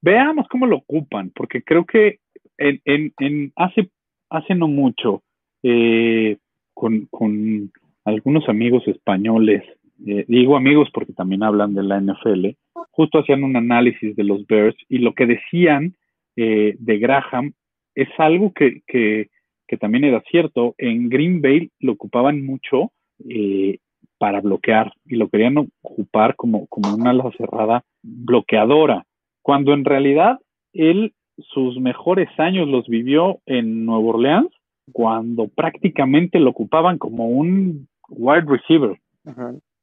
veamos 0.00 0.46
cómo 0.48 0.66
lo 0.66 0.76
ocupan, 0.76 1.30
porque 1.34 1.62
creo 1.62 1.84
que 1.84 2.18
en, 2.58 2.80
en, 2.84 3.12
en 3.18 3.52
hace, 3.56 3.90
hace 4.30 4.54
no 4.54 4.68
mucho, 4.68 5.22
eh, 5.62 6.36
con, 6.74 7.06
con 7.06 7.70
algunos 8.04 8.48
amigos 8.48 8.86
españoles, 8.86 9.62
eh, 10.06 10.24
digo 10.26 10.56
amigos 10.56 10.88
porque 10.92 11.12
también 11.12 11.42
hablan 11.42 11.74
de 11.74 11.82
la 11.82 12.00
NFL, 12.00 12.48
justo 12.90 13.18
hacían 13.20 13.44
un 13.44 13.56
análisis 13.56 14.16
de 14.16 14.24
los 14.24 14.46
Bears 14.46 14.76
y 14.88 14.98
lo 14.98 15.14
que 15.14 15.26
decían 15.26 15.94
eh, 16.36 16.74
de 16.78 16.98
Graham 16.98 17.52
es 17.94 18.08
algo 18.18 18.52
que, 18.52 18.82
que, 18.86 19.28
que, 19.68 19.76
también 19.76 20.04
era 20.04 20.22
cierto. 20.30 20.74
En 20.78 21.08
Green 21.08 21.40
Bay 21.40 21.70
lo 21.78 21.92
ocupaban 21.92 22.44
mucho 22.44 22.90
eh, 23.28 23.78
para 24.18 24.40
bloquear 24.40 24.92
y 25.06 25.16
lo 25.16 25.28
querían 25.28 25.58
ocupar 25.58 26.36
como, 26.36 26.66
como 26.66 26.94
una 26.94 27.10
ala 27.10 27.30
cerrada 27.36 27.84
bloqueadora, 28.02 29.04
cuando 29.42 29.72
en 29.72 29.84
realidad 29.84 30.38
él 30.72 31.12
sus 31.38 31.78
mejores 31.78 32.28
años 32.38 32.68
los 32.68 32.86
vivió 32.86 33.40
en 33.46 33.84
Nueva 33.86 34.10
Orleans 34.10 34.50
cuando 34.92 35.48
prácticamente 35.48 36.38
lo 36.38 36.50
ocupaban 36.50 36.98
como 36.98 37.28
un 37.28 37.88
wide 38.08 38.44
receiver. 38.46 38.98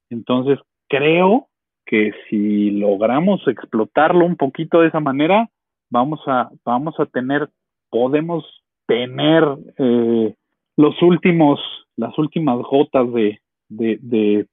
Entonces, 0.10 0.60
creo 0.88 1.47
que 1.86 2.12
si 2.29 2.71
logramos 2.71 3.45
explotarlo 3.47 4.25
un 4.25 4.36
poquito 4.36 4.82
de 4.82 4.89
esa 4.89 4.99
manera, 4.99 5.49
vamos 5.89 6.19
a, 6.27 6.49
vamos 6.65 6.99
a 6.99 7.05
tener, 7.05 7.49
podemos 7.89 8.45
tener 8.86 9.43
eh, 9.77 10.36
los 10.77 11.01
últimos, 11.01 11.60
las 11.95 12.17
últimas 12.17 12.58
gotas 12.60 13.12
de, 13.13 13.39
de, 13.69 14.47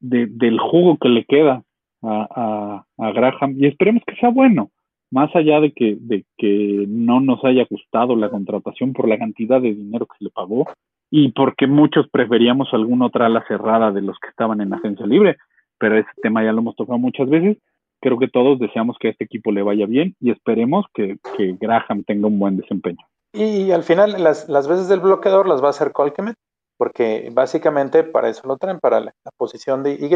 del 0.00 0.58
jugo 0.58 0.98
que 0.98 1.08
le 1.08 1.24
queda 1.24 1.62
a, 2.02 2.84
a, 2.98 3.12
Graham 3.12 3.54
y 3.58 3.66
esperemos 3.66 4.02
que 4.06 4.16
sea 4.16 4.30
bueno, 4.30 4.70
más 5.10 5.34
allá 5.34 5.60
de 5.60 5.72
que, 5.72 5.96
de 6.00 6.24
que 6.36 6.86
no 6.88 7.20
nos 7.20 7.44
haya 7.44 7.66
gustado 7.68 8.16
la 8.16 8.30
contratación 8.30 8.92
por 8.92 9.08
la 9.08 9.18
cantidad 9.18 9.60
de 9.60 9.74
dinero 9.74 10.06
que 10.06 10.18
se 10.18 10.24
le 10.24 10.30
pagó, 10.30 10.66
y 11.10 11.32
porque 11.32 11.66
muchos 11.66 12.08
preferíamos 12.10 12.68
alguna 12.72 13.06
otra 13.06 13.26
ala 13.26 13.44
cerrada 13.48 13.90
de 13.90 14.02
los 14.02 14.16
que 14.20 14.28
estaban 14.28 14.60
en 14.60 14.72
agencia 14.72 15.06
libre, 15.06 15.36
pero 15.78 15.98
ese 15.98 16.10
tema 16.22 16.44
ya 16.44 16.52
lo 16.52 16.60
hemos 16.60 16.76
tocado 16.76 16.98
muchas 16.98 17.28
veces. 17.28 17.58
Creo 18.00 18.18
que 18.18 18.28
todos 18.28 18.58
deseamos 18.58 18.96
que 18.98 19.08
a 19.08 19.10
este 19.10 19.24
equipo 19.24 19.50
le 19.50 19.62
vaya 19.62 19.86
bien 19.86 20.14
y 20.20 20.30
esperemos 20.30 20.86
que, 20.94 21.18
que 21.36 21.56
Graham 21.60 22.04
tenga 22.04 22.28
un 22.28 22.38
buen 22.38 22.56
desempeño. 22.56 23.04
Y 23.32 23.70
al 23.72 23.82
final, 23.82 24.22
las, 24.22 24.48
las 24.48 24.68
veces 24.68 24.88
del 24.88 25.00
bloqueador 25.00 25.48
las 25.48 25.62
va 25.62 25.68
a 25.68 25.70
hacer 25.70 25.92
Colkemet, 25.92 26.36
porque 26.76 27.30
básicamente 27.32 28.04
para 28.04 28.28
eso 28.28 28.46
lo 28.48 28.56
traen, 28.56 28.80
para 28.80 29.00
la, 29.00 29.12
posición 29.36 29.82
de 29.82 29.94
Y, 29.94 30.08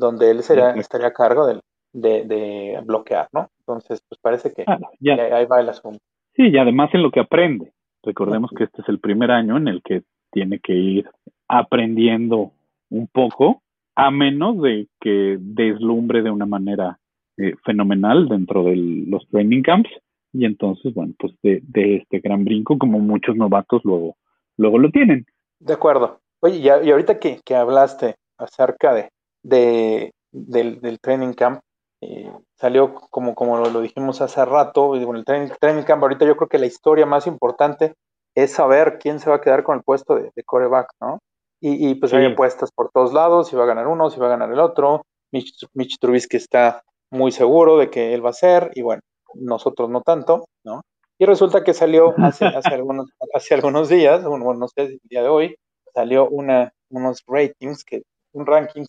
donde 0.00 0.30
él 0.30 0.42
será, 0.42 0.72
estaría 0.72 1.08
a 1.08 1.12
cargo 1.12 1.46
de, 1.46 1.60
de, 1.92 2.80
bloquear, 2.84 3.28
¿no? 3.32 3.48
Entonces, 3.60 4.02
pues 4.08 4.18
parece 4.20 4.52
que 4.52 4.64
ya. 4.98 5.14
ahí 5.14 5.46
va 5.46 5.60
el 5.60 5.68
asunto. 5.68 6.00
Sí, 6.34 6.48
y 6.48 6.58
además 6.58 6.90
en 6.94 7.02
lo 7.02 7.10
que 7.10 7.20
aprende. 7.20 7.72
Recordemos 8.02 8.50
que 8.56 8.64
este 8.64 8.80
es 8.80 8.88
el 8.88 8.98
primer 8.98 9.30
año 9.30 9.58
en 9.58 9.68
el 9.68 9.82
que 9.82 10.02
tiene 10.32 10.58
que 10.58 10.72
ir 10.72 11.10
aprendiendo 11.48 12.52
un 12.88 13.06
poco, 13.08 13.62
a 13.94 14.10
menos 14.10 14.62
de 14.62 14.88
que 15.00 15.36
deslumbre 15.38 16.22
de 16.22 16.30
una 16.30 16.46
manera 16.46 16.98
eh, 17.36 17.54
fenomenal 17.64 18.26
dentro 18.28 18.64
de 18.64 18.76
los 18.76 19.28
training 19.28 19.62
camps. 19.62 19.90
Y 20.32 20.46
entonces, 20.46 20.94
bueno, 20.94 21.12
pues 21.18 21.34
de, 21.42 21.96
este 21.96 22.20
gran 22.20 22.44
brinco, 22.44 22.78
como 22.78 23.00
muchos 23.00 23.36
novatos 23.36 23.82
luego, 23.84 24.16
luego 24.56 24.78
lo 24.78 24.90
tienen. 24.90 25.26
De 25.58 25.74
acuerdo. 25.74 26.20
Oye, 26.40 26.58
y, 26.58 26.68
ahorita 26.68 27.18
que, 27.18 27.40
que, 27.44 27.54
hablaste 27.54 28.14
acerca 28.38 28.94
de, 28.94 29.10
de 29.42 30.12
del, 30.32 31.00
training 31.00 31.32
camp, 31.32 31.60
eh, 32.00 32.32
salió 32.58 32.94
como, 32.94 33.34
como 33.34 33.58
lo, 33.58 33.80
dijimos 33.80 34.20
hace 34.20 34.44
rato, 34.44 34.96
y 34.96 35.02
el 35.02 35.24
training, 35.24 35.52
training, 35.60 35.82
camp, 35.82 36.02
ahorita 36.02 36.24
yo 36.24 36.36
creo 36.36 36.48
que 36.48 36.58
la 36.58 36.66
historia 36.66 37.06
más 37.06 37.26
importante 37.26 37.94
es 38.34 38.52
saber 38.52 38.98
quién 38.98 39.18
se 39.20 39.28
va 39.28 39.36
a 39.36 39.40
quedar 39.40 39.64
con 39.64 39.76
el 39.76 39.82
puesto 39.82 40.14
de, 40.14 40.30
coreback, 40.44 40.92
¿no? 41.00 41.18
Y, 41.62 41.94
pues 41.96 42.14
hay 42.14 42.24
apuestas 42.24 42.70
por 42.72 42.90
todos 42.90 43.12
lados, 43.12 43.48
si 43.48 43.56
va 43.56 43.64
a 43.64 43.66
ganar 43.66 43.86
uno, 43.86 44.08
si 44.08 44.18
va 44.18 44.28
a 44.28 44.30
ganar 44.30 44.50
el 44.50 44.60
otro. 44.60 45.02
Mitch, 45.30 45.66
Mitch 45.74 45.98
Trubisky 45.98 46.38
está 46.38 46.82
muy 47.10 47.32
seguro 47.32 47.76
de 47.76 47.90
que 47.90 48.14
él 48.14 48.24
va 48.24 48.30
a 48.30 48.32
ser, 48.32 48.70
y 48.74 48.80
bueno, 48.80 49.02
nosotros 49.34 49.90
no 49.90 50.00
tanto, 50.00 50.46
¿no? 50.64 50.80
Y 51.18 51.26
resulta 51.26 51.62
que 51.62 51.74
salió 51.74 52.14
hace, 52.16 52.46
hace, 52.46 52.74
algunos, 52.74 53.10
hace 53.34 53.52
algunos 53.52 53.90
días, 53.90 54.24
bueno, 54.24 54.54
no 54.54 54.68
sé, 54.68 54.84
el 54.84 55.00
día 55.04 55.22
de 55.22 55.28
hoy, 55.28 55.56
salió 55.92 56.30
una, 56.30 56.72
unos 56.88 57.22
ratings 57.26 57.84
que 57.84 58.04
un 58.32 58.46
ranking, 58.46 58.84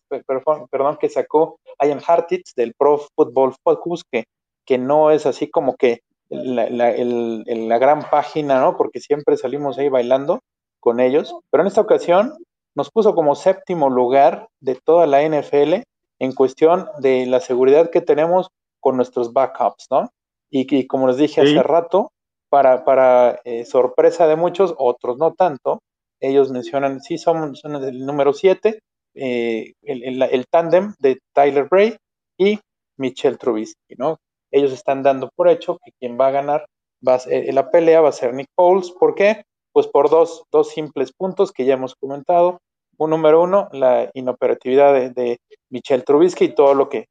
perdón, 0.69 0.97
que 0.99 1.09
sacó 1.09 1.59
Ian 1.81 2.01
Hartitz 2.05 2.53
del 2.55 2.73
Pro 2.77 3.01
Football 3.15 3.55
Focus, 3.63 4.03
que, 4.09 4.25
que 4.65 4.77
no 4.77 5.11
es 5.11 5.25
así 5.25 5.49
como 5.49 5.75
que 5.75 6.01
la, 6.29 6.69
la, 6.69 7.77
gran 7.77 8.09
página, 8.09 8.61
¿no? 8.61 8.77
Porque 8.77 8.99
siempre 8.99 9.37
salimos 9.37 9.77
ahí 9.77 9.89
bailando 9.89 10.39
con 10.79 10.99
ellos, 10.99 11.35
pero 11.49 11.63
en 11.63 11.67
esta 11.67 11.81
ocasión 11.81 12.33
nos 12.75 12.89
puso 12.89 13.13
como 13.13 13.35
séptimo 13.35 13.89
lugar 13.89 14.47
de 14.61 14.75
toda 14.75 15.07
la 15.07 15.21
NFL 15.23 15.83
en 16.19 16.31
cuestión 16.33 16.87
de 16.99 17.25
la 17.25 17.41
seguridad 17.41 17.89
que 17.89 18.01
tenemos 18.01 18.49
con 18.79 18.95
nuestros 18.95 19.33
backups, 19.33 19.87
¿no? 19.91 20.09
Y, 20.49 20.87
como 20.87 21.07
les 21.07 21.17
dije 21.17 21.41
hace 21.41 21.63
rato, 21.63 22.11
para, 22.49 22.83
para 22.83 23.39
eh, 23.45 23.63
sorpresa 23.65 24.27
de 24.27 24.35
muchos, 24.35 24.75
otros 24.77 25.17
no 25.17 25.33
tanto, 25.33 25.79
ellos 26.19 26.51
mencionan, 26.51 27.01
sí, 27.01 27.17
son 27.17 27.53
el 27.63 28.05
número 28.05 28.33
7, 28.33 28.79
eh, 29.15 29.73
el, 29.81 30.21
el, 30.21 30.45
tándem 30.47 30.93
de 30.99 31.19
Tyler 31.33 31.67
Bray 31.69 31.97
y 32.37 32.59
Michelle 32.97 33.37
Trubisky, 33.37 33.95
¿no? 33.97 34.17
Ellos 34.51 34.71
están 34.71 35.03
dando 35.03 35.29
por 35.35 35.49
hecho 35.49 35.77
que 35.83 35.91
quien 35.99 36.19
va 36.19 36.27
a 36.27 36.31
ganar 36.31 36.65
va 37.05 37.15
a 37.15 37.19
eh, 37.29 37.51
la 37.51 37.69
pelea 37.69 38.01
va 38.01 38.09
a 38.09 38.13
ser 38.13 38.33
Nick 38.33 38.49
Foles. 38.55 38.91
¿Por 38.91 39.15
qué? 39.15 39.43
Pues 39.73 39.87
por 39.87 40.09
dos, 40.09 40.43
dos 40.51 40.69
simples 40.69 41.11
puntos 41.13 41.51
que 41.51 41.65
ya 41.65 41.73
hemos 41.73 41.95
comentado. 41.95 42.59
Un 42.97 43.09
número 43.09 43.41
uno, 43.41 43.69
la 43.71 44.09
inoperatividad 44.13 45.11
de, 45.11 45.39
Michelle 45.69 46.03
Trubisky 46.03 46.45
y 46.45 46.55
todo 46.55 46.73
lo 46.75 46.89
que, 46.89 47.05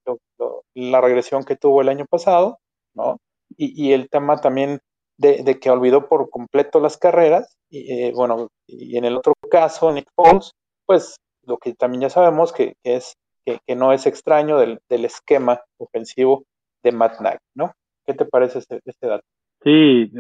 la 0.75 1.01
regresión 1.01 1.45
que 1.45 1.57
tuvo 1.57 1.81
el 1.81 1.89
año 1.89 2.05
pasado, 2.09 2.59
¿no? 2.95 3.19
Y, 3.57 3.93
el 3.93 4.09
tema 4.09 4.41
también 4.41 4.79
de, 5.17 5.59
que 5.59 5.71
olvidó 5.71 6.09
por 6.09 6.31
completo 6.31 6.79
las 6.79 6.97
carreras. 6.97 7.57
Y, 7.71 7.93
eh, 7.93 8.13
bueno, 8.15 8.49
y 8.67 8.97
en 8.97 9.05
el 9.05 9.17
otro 9.17 9.33
caso, 9.51 9.91
Nick 9.91 10.09
Foles, 10.15 10.53
pues 10.87 11.17
lo 11.51 11.59
que 11.59 11.75
también 11.75 12.03
ya 12.03 12.11
sabemos 12.11 12.53
que, 12.53 12.75
es 12.85 13.19
que, 13.45 13.75
no 13.75 13.93
es 13.93 14.07
extraño 14.07 14.59
del, 14.59 14.81
esquema 15.05 15.61
ofensivo 15.79 16.45
de 16.83 16.93
Matt 16.93 17.21
Nagy, 17.21 17.39
¿no? 17.55 17.73
¿Qué 18.07 18.15
te 18.15 18.25
parece 18.25 18.61
este, 18.61 18.81
este, 18.85 19.07
dato? 19.09 19.25
Sí, 19.63 20.11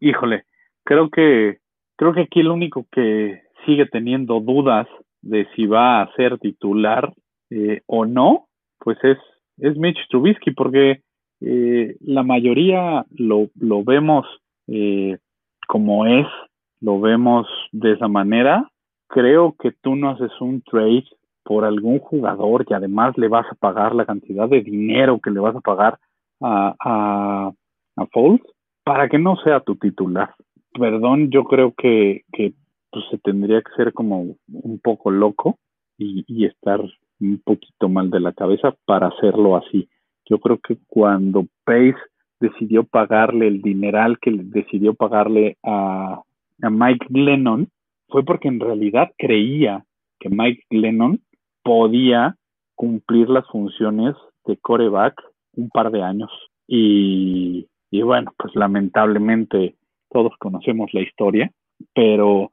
híjole, 0.00 0.44
creo 0.84 1.08
que 1.08 1.58
creo 1.96 2.12
que 2.12 2.22
aquí 2.22 2.40
el 2.40 2.48
único 2.48 2.86
que 2.90 3.42
sigue 3.64 3.86
teniendo 3.86 4.40
dudas 4.40 4.88
de 5.22 5.46
si 5.54 5.66
va 5.66 6.02
a 6.02 6.12
ser 6.14 6.38
titular 6.38 7.12
eh, 7.50 7.82
o 7.86 8.04
no, 8.04 8.48
pues 8.78 8.98
es, 9.02 9.18
es 9.58 9.76
Mitch 9.76 9.98
Trubisky, 10.08 10.50
porque 10.52 11.02
eh, 11.40 11.96
la 12.00 12.22
mayoría 12.22 13.04
lo, 13.10 13.48
lo 13.54 13.84
vemos 13.84 14.26
eh, 14.66 15.18
como 15.68 16.06
es, 16.06 16.26
lo 16.80 17.00
vemos 17.00 17.46
de 17.72 17.92
esa 17.92 18.08
manera, 18.08 18.69
creo 19.10 19.54
que 19.58 19.72
tú 19.72 19.96
no 19.96 20.10
haces 20.10 20.30
un 20.40 20.62
trade 20.62 21.04
por 21.44 21.64
algún 21.64 21.98
jugador 21.98 22.64
y 22.68 22.74
además 22.74 23.18
le 23.18 23.28
vas 23.28 23.46
a 23.50 23.56
pagar 23.56 23.94
la 23.94 24.06
cantidad 24.06 24.48
de 24.48 24.62
dinero 24.62 25.18
que 25.20 25.30
le 25.30 25.40
vas 25.40 25.56
a 25.56 25.60
pagar 25.60 25.98
a, 26.40 26.74
a, 26.78 27.50
a 27.96 28.06
Foles 28.06 28.40
para 28.84 29.08
que 29.08 29.18
no 29.18 29.36
sea 29.36 29.60
tu 29.60 29.76
titular. 29.76 30.34
perdón, 30.78 31.30
yo 31.30 31.44
creo 31.44 31.74
que, 31.76 32.22
que 32.32 32.54
pues, 32.90 33.04
se 33.10 33.18
tendría 33.18 33.60
que 33.62 33.72
ser 33.76 33.92
como 33.92 34.36
un 34.48 34.80
poco 34.82 35.10
loco 35.10 35.58
y, 35.98 36.46
estar 36.46 36.80
un 37.20 37.42
poquito 37.44 37.88
mal 37.88 38.10
de 38.10 38.20
la 38.20 38.32
cabeza 38.32 38.74
para 38.86 39.08
hacerlo 39.08 39.56
así. 39.56 39.88
Yo 40.24 40.38
creo 40.38 40.58
que 40.58 40.78
cuando 40.86 41.46
Pace 41.64 41.98
decidió 42.40 42.84
pagarle 42.84 43.48
el 43.48 43.60
dineral 43.60 44.18
que 44.18 44.30
decidió 44.30 44.94
pagarle 44.94 45.58
a, 45.62 46.22
a 46.62 46.70
Mike 46.70 47.06
Glennon, 47.10 47.68
fue 48.10 48.24
porque 48.24 48.48
en 48.48 48.60
realidad 48.60 49.12
creía 49.18 49.84
que 50.18 50.28
Mike 50.28 50.64
Glennon 50.70 51.20
podía 51.62 52.36
cumplir 52.74 53.28
las 53.28 53.46
funciones 53.48 54.14
de 54.46 54.56
coreback 54.56 55.20
un 55.54 55.68
par 55.70 55.90
de 55.90 56.02
años. 56.02 56.30
Y, 56.66 57.66
y 57.90 58.02
bueno, 58.02 58.32
pues 58.38 58.54
lamentablemente 58.54 59.76
todos 60.10 60.32
conocemos 60.38 60.92
la 60.92 61.00
historia, 61.00 61.50
pero, 61.94 62.52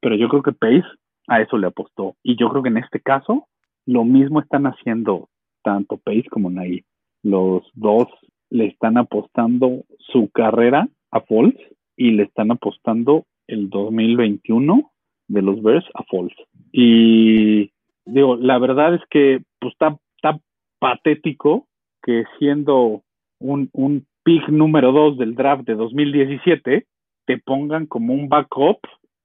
pero 0.00 0.16
yo 0.16 0.28
creo 0.28 0.42
que 0.42 0.52
Pace 0.52 0.84
a 1.28 1.40
eso 1.40 1.58
le 1.58 1.68
apostó. 1.68 2.16
Y 2.22 2.36
yo 2.36 2.48
creo 2.48 2.62
que 2.62 2.68
en 2.68 2.78
este 2.78 3.00
caso 3.00 3.46
lo 3.86 4.04
mismo 4.04 4.40
están 4.40 4.66
haciendo 4.66 5.28
tanto 5.62 5.96
Pace 5.98 6.26
como 6.30 6.50
Nagy. 6.50 6.84
Los 7.22 7.62
dos 7.74 8.08
le 8.50 8.66
están 8.66 8.98
apostando 8.98 9.84
su 9.98 10.30
carrera 10.30 10.88
a 11.10 11.20
Falls 11.20 11.56
y 11.96 12.12
le 12.12 12.24
están 12.24 12.50
apostando 12.50 13.24
el 13.46 13.70
2021 13.70 14.91
de 15.32 15.42
los 15.42 15.62
Bears 15.62 15.84
a 15.94 16.04
Falls. 16.04 16.34
Y 16.72 17.70
digo, 18.04 18.36
la 18.36 18.58
verdad 18.58 18.94
es 18.94 19.00
que 19.10 19.42
pues 19.58 19.72
está, 19.72 19.98
está 20.16 20.38
patético 20.78 21.66
que 22.02 22.24
siendo 22.38 23.02
un, 23.38 23.70
un 23.72 24.06
pick 24.24 24.48
número 24.48 24.92
2 24.92 25.18
del 25.18 25.34
draft 25.34 25.64
de 25.64 25.74
2017, 25.74 26.86
te 27.24 27.38
pongan 27.38 27.86
como 27.86 28.12
un 28.12 28.28
backup 28.28 28.78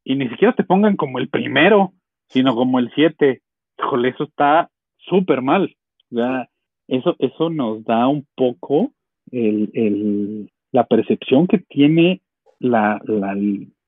y 0.04 0.16
ni 0.16 0.30
siquiera 0.30 0.54
te 0.54 0.64
pongan 0.64 0.96
como 0.96 1.20
el 1.20 1.28
primero, 1.28 1.94
sino 2.30 2.56
como 2.56 2.80
el 2.80 2.92
7. 2.96 3.42
Híjole, 3.80 4.10
eso 4.10 4.24
está 4.24 4.70
súper 4.98 5.42
mal. 5.42 5.76
eso, 6.88 7.16
eso 7.20 7.50
nos 7.50 7.84
da 7.84 8.08
un 8.08 8.26
poco 8.36 8.92
el, 9.32 9.70
el, 9.74 10.52
la 10.72 10.86
percepción 10.86 11.48
que 11.48 11.60
tiene 11.60 12.22
la, 12.60 13.02
la, 13.04 13.36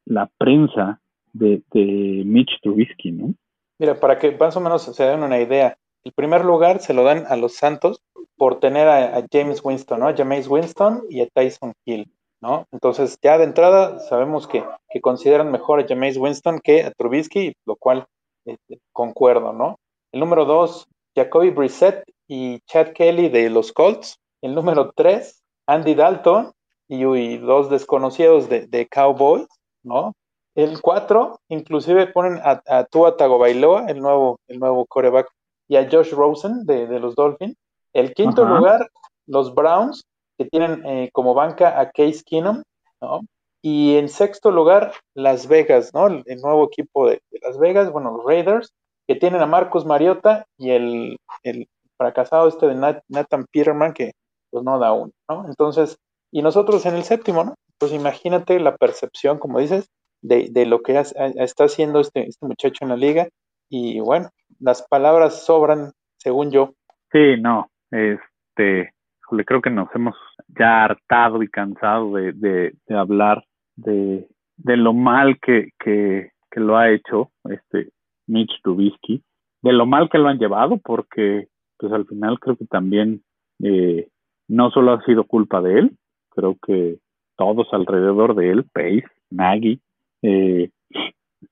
la 0.05 0.29
prensa 0.37 0.99
de, 1.39 2.23
Mitch 2.25 2.59
Trubisky, 2.61 3.11
¿no? 3.11 3.33
Mira, 3.79 3.99
para 3.99 4.19
que 4.19 4.31
más 4.31 4.55
o 4.55 4.59
menos 4.59 4.83
se 4.83 5.03
den 5.03 5.23
una 5.23 5.39
idea, 5.39 5.77
el 6.03 6.11
primer 6.13 6.43
lugar 6.43 6.79
se 6.79 6.93
lo 6.93 7.03
dan 7.03 7.25
a 7.27 7.35
los 7.35 7.55
Santos 7.55 8.01
por 8.37 8.59
tener 8.59 8.87
a, 8.87 9.25
James 9.31 9.61
Winston, 9.63 9.99
¿no? 9.99 10.07
A 10.07 10.15
James 10.15 10.47
Winston 10.47 11.03
y 11.09 11.21
a 11.21 11.27
Tyson 11.27 11.73
Hill, 11.85 12.11
¿no? 12.41 12.65
Entonces, 12.71 13.17
ya 13.21 13.37
de 13.37 13.45
entrada 13.45 13.99
sabemos 13.99 14.47
que, 14.47 14.63
que 14.89 15.01
consideran 15.01 15.51
mejor 15.51 15.79
a 15.79 15.87
James 15.87 16.17
Winston 16.17 16.59
que 16.63 16.83
a 16.83 16.91
Trubisky, 16.91 17.53
lo 17.65 17.75
cual 17.75 18.05
este, 18.45 18.79
concuerdo, 18.91 19.53
¿no? 19.53 19.77
El 20.11 20.21
número 20.21 20.45
dos, 20.45 20.87
Jacoby 21.15 21.51
Brissett 21.51 22.03
y 22.27 22.59
Chad 22.61 22.93
Kelly 22.93 23.29
de 23.29 23.49
los 23.49 23.71
Colts. 23.73 24.17
El 24.41 24.55
número 24.55 24.91
tres, 24.95 25.43
Andy 25.67 25.93
Dalton 25.95 26.51
y, 26.87 27.37
dos 27.37 27.69
desconocidos 27.69 28.49
de, 28.49 28.67
de, 28.67 28.87
Cowboys, 28.87 29.47
¿no? 29.83 30.13
El 30.59 30.81
cuatro, 30.81 31.39
inclusive 31.47 32.07
ponen 32.07 32.41
a, 32.43 32.61
a 32.67 32.83
Tua 32.83 33.15
Tagovailoa, 33.15 33.85
el 33.87 34.01
nuevo, 34.01 34.41
el 34.49 34.59
nuevo 34.59 34.85
coreback, 34.85 35.29
y 35.69 35.77
a 35.77 35.87
Josh 35.89 36.11
Rosen 36.11 36.65
de, 36.65 36.85
de 36.85 36.99
los 36.99 37.15
Dolphins. 37.15 37.55
El 37.93 38.13
quinto 38.13 38.43
lugar, 38.43 38.89
los 39.25 39.55
Browns, 39.55 40.03
que 40.37 40.43
tienen 40.43 40.85
eh, 40.85 41.09
como 41.13 41.33
banca 41.33 41.79
a 41.79 41.89
Case 41.91 42.23
Keenum, 42.25 42.61
¿no? 42.99 43.21
Y 43.61 43.95
en 43.95 44.09
sexto 44.09 44.51
lugar, 44.51 44.91
Las 45.13 45.47
Vegas, 45.47 45.93
¿no? 45.93 46.07
El, 46.07 46.41
nuevo 46.41 46.65
equipo 46.65 47.07
de, 47.07 47.21
Las 47.41 47.57
Vegas, 47.57 47.89
bueno, 47.89 48.17
los 48.17 48.25
Raiders, 48.25 48.73
que 49.07 49.15
tienen 49.15 49.41
a 49.41 49.45
Marcos 49.45 49.85
Mariota 49.85 50.45
y 50.57 50.71
el, 50.71 51.17
el 51.43 51.69
fracasado 51.95 52.49
este 52.49 52.67
de 52.67 52.75
Nathan 53.07 53.45
Peterman, 53.49 53.93
que 53.93 54.11
pues 54.51 54.65
no 54.65 54.77
da 54.77 54.91
uno, 54.91 55.13
¿no? 55.29 55.45
Entonces, 55.47 55.97
y 56.33 56.41
nosotros 56.41 56.85
en 56.85 56.95
el 56.95 57.03
séptimo, 57.05 57.45
¿no? 57.45 57.55
Pues 57.77 57.93
imagínate 57.93 58.59
la 58.59 58.75
percepción, 58.75 59.39
como 59.39 59.59
dices, 59.59 59.87
de, 60.21 60.49
de 60.51 60.65
lo 60.65 60.81
que 60.81 60.99
está 60.99 61.63
haciendo 61.63 61.99
este, 61.99 62.27
este 62.27 62.45
muchacho 62.45 62.83
en 62.83 62.89
la 62.89 62.97
liga. 62.97 63.27
Y 63.69 63.99
bueno, 63.99 64.29
las 64.59 64.81
palabras 64.87 65.45
sobran, 65.45 65.91
según 66.17 66.51
yo. 66.51 66.73
Sí, 67.11 67.39
no, 67.39 67.69
este, 67.91 68.93
le 69.31 69.45
creo 69.45 69.61
que 69.61 69.69
nos 69.69 69.93
hemos 69.95 70.15
ya 70.47 70.85
hartado 70.85 71.43
y 71.43 71.47
cansado 71.47 72.13
de, 72.13 72.33
de, 72.33 72.95
hablar 72.95 73.43
de, 73.75 74.27
de, 74.57 74.77
lo 74.77 74.93
mal 74.93 75.39
que, 75.39 75.69
que, 75.79 76.31
que, 76.51 76.59
lo 76.59 76.77
ha 76.77 76.89
hecho 76.91 77.31
este 77.49 77.91
Mitch 78.27 78.61
Trubisky, 78.63 79.23
de 79.61 79.73
lo 79.73 79.85
mal 79.85 80.09
que 80.09 80.17
lo 80.17 80.29
han 80.29 80.39
llevado, 80.39 80.77
porque 80.77 81.47
pues 81.77 81.91
al 81.93 82.05
final 82.05 82.39
creo 82.39 82.55
que 82.57 82.65
también 82.65 83.23
eh, 83.63 84.09
no 84.47 84.71
solo 84.71 84.93
ha 84.93 85.03
sido 85.05 85.23
culpa 85.23 85.61
de 85.61 85.79
él, 85.79 85.97
creo 86.29 86.57
que 86.65 86.97
todos 87.37 87.67
alrededor 87.71 88.35
de 88.35 88.51
él, 88.51 88.65
Pace, 88.73 89.05
Nagy, 89.29 89.79
eh, 90.21 90.69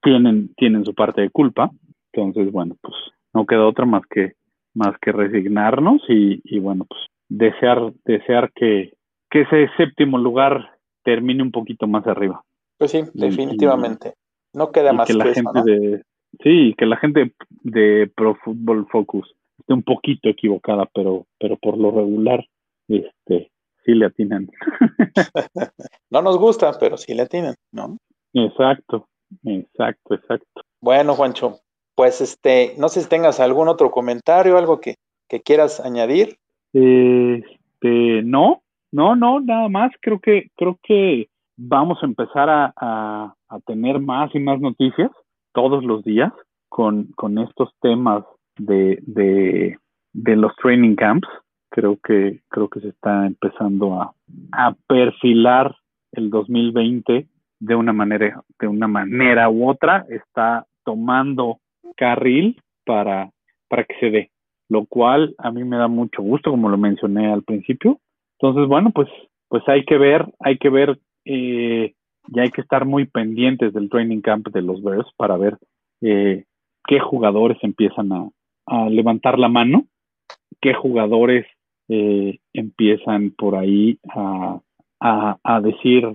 tienen, 0.02 0.54
tienen 0.56 0.86
su 0.86 0.94
parte 0.94 1.22
de 1.22 1.30
culpa. 1.30 1.72
Entonces, 2.14 2.52
bueno, 2.52 2.76
pues 2.82 2.96
no 3.34 3.46
queda 3.46 3.68
otra 3.68 3.86
más 3.86 4.04
que 4.10 4.34
más 4.74 4.96
que 5.02 5.12
resignarnos 5.12 6.04
y, 6.08 6.40
y 6.44 6.60
bueno, 6.60 6.86
pues 6.88 7.02
desear, 7.30 7.94
desear 8.06 8.52
que, 8.54 8.94
que 9.30 9.42
ese 9.42 9.70
séptimo 9.76 10.20
lugar 10.20 10.78
termine 11.04 11.42
un 11.42 11.52
poquito 11.52 11.88
más 11.88 12.06
arriba. 12.06 12.44
Pues 12.78 12.92
sí, 12.92 13.04
definitivamente. 13.14 14.14
no 14.54 14.72
queda 14.72 14.94
más 14.94 15.08
que 15.08 15.16
la 15.16 15.34
gente 15.34 15.62
de 15.66 16.04
sí, 16.44 16.76
que 16.78 16.86
la 16.86 16.98
gente 16.98 17.34
de 17.50 18.12
Pro 18.16 18.36
Football 18.44 18.88
Focus 18.92 19.34
esté 19.58 19.74
un 19.74 19.84
poquito 19.84 20.30
equivocada, 20.30 20.88
pero 20.94 21.26
pero 21.40 21.58
por 21.58 21.78
lo 21.78 21.90
regular 21.90 22.46
este 22.88 23.52
sí 23.84 23.94
le 23.96 24.06
atinan. 24.06 24.48
no 26.12 26.22
nos 26.22 26.38
gusta, 26.38 26.72
pero 26.80 26.98
sí 26.98 27.16
le 27.16 27.24
atinan, 27.24 27.56
¿no? 27.72 27.98
Exacto, 28.34 29.08
exacto, 29.44 30.16
exacto. 30.16 30.62
Bueno, 30.82 31.14
Juancho, 31.14 31.60
pues 31.96 32.22
este, 32.22 32.76
no 32.78 32.90
sé 32.90 33.02
si 33.02 33.10
tengas 33.10 33.40
algún 33.40 33.68
otro 33.68 33.92
comentario, 33.92 34.58
algo 34.58 34.80
que, 34.80 34.96
que 35.28 35.42
quieras 35.42 35.80
añadir. 35.80 36.38
Este, 36.72 38.22
no, 38.24 38.62
no, 38.92 39.16
no, 39.16 39.40
nada 39.40 39.68
más. 39.70 39.92
Creo 40.02 40.20
que, 40.20 40.52
creo 40.56 40.78
que 40.84 41.28
vamos 41.58 41.98
a 42.02 42.06
empezar 42.06 42.50
a, 42.50 42.74
a, 42.78 43.60
tener 43.66 44.00
más 44.00 44.34
y 44.36 44.40
más 44.40 44.60
noticias 44.62 45.10
todos 45.54 45.84
los 45.84 46.04
días 46.04 46.32
con, 46.70 47.06
con 47.16 47.40
estos 47.40 47.70
temas 47.82 48.24
de, 48.58 49.00
de, 49.02 49.78
de 50.14 50.36
los 50.36 50.56
training 50.58 50.96
camps. 50.96 51.28
Creo 51.72 51.98
que, 52.04 52.42
creo 52.50 52.70
que 52.70 52.80
se 52.80 52.90
está 52.90 53.26
empezando 53.26 54.02
a, 54.02 54.14
a 54.52 54.76
perfilar 54.88 55.76
el 56.12 56.30
2020 56.30 57.28
de 57.60 57.76
una 57.76 57.94
manera, 57.94 58.42
de 58.60 58.68
una 58.68 58.88
manera 58.88 59.50
u 59.50 59.70
otra, 59.70 60.06
está 60.10 60.66
tomando 60.84 61.60
carril 61.96 62.62
para, 62.86 63.30
para 63.68 63.84
que 63.84 63.96
se 64.00 64.10
dé 64.10 64.32
lo 64.70 64.86
cual 64.86 65.36
a 65.38 65.52
mí 65.52 65.64
me 65.64 65.78
da 65.78 65.88
mucho 65.88 66.22
gusto, 66.22 66.52
como 66.52 66.70
lo 66.70 66.78
mencioné 66.78 67.32
al 67.32 67.44
principio. 67.44 68.00
Entonces, 68.40 68.68
bueno, 68.68 68.92
pues, 68.92 69.08
pues 69.48 69.64
hay 69.68 69.86
que 69.86 69.98
ver, 69.98 70.26
hay 70.40 70.58
que 70.58 70.70
ver, 70.70 71.00
eh, 71.26 71.94
y 72.30 72.40
hay 72.40 72.50
que 72.50 72.62
estar 72.62 72.86
muy 72.86 73.06
pendientes 73.06 73.74
del 73.74 73.90
training 73.90 74.22
camp 74.22 74.48
de 74.50 74.62
los 74.62 74.84
Bears 74.84 75.08
para 75.16 75.38
ver 75.38 75.58
eh, 76.02 76.44
qué 76.86 77.00
jugadores 77.00 77.58
empiezan 77.62 78.12
a, 78.12 78.30
a, 78.66 78.90
levantar 78.90 79.40
la 79.40 79.48
mano, 79.48 79.86
qué 80.62 80.74
jugadores 80.74 81.46
eh, 81.88 82.40
empiezan 82.54 83.32
por 83.32 83.56
ahí 83.56 83.98
a, 84.10 84.60
a, 85.00 85.38
a, 85.42 85.62
decir, 85.62 86.06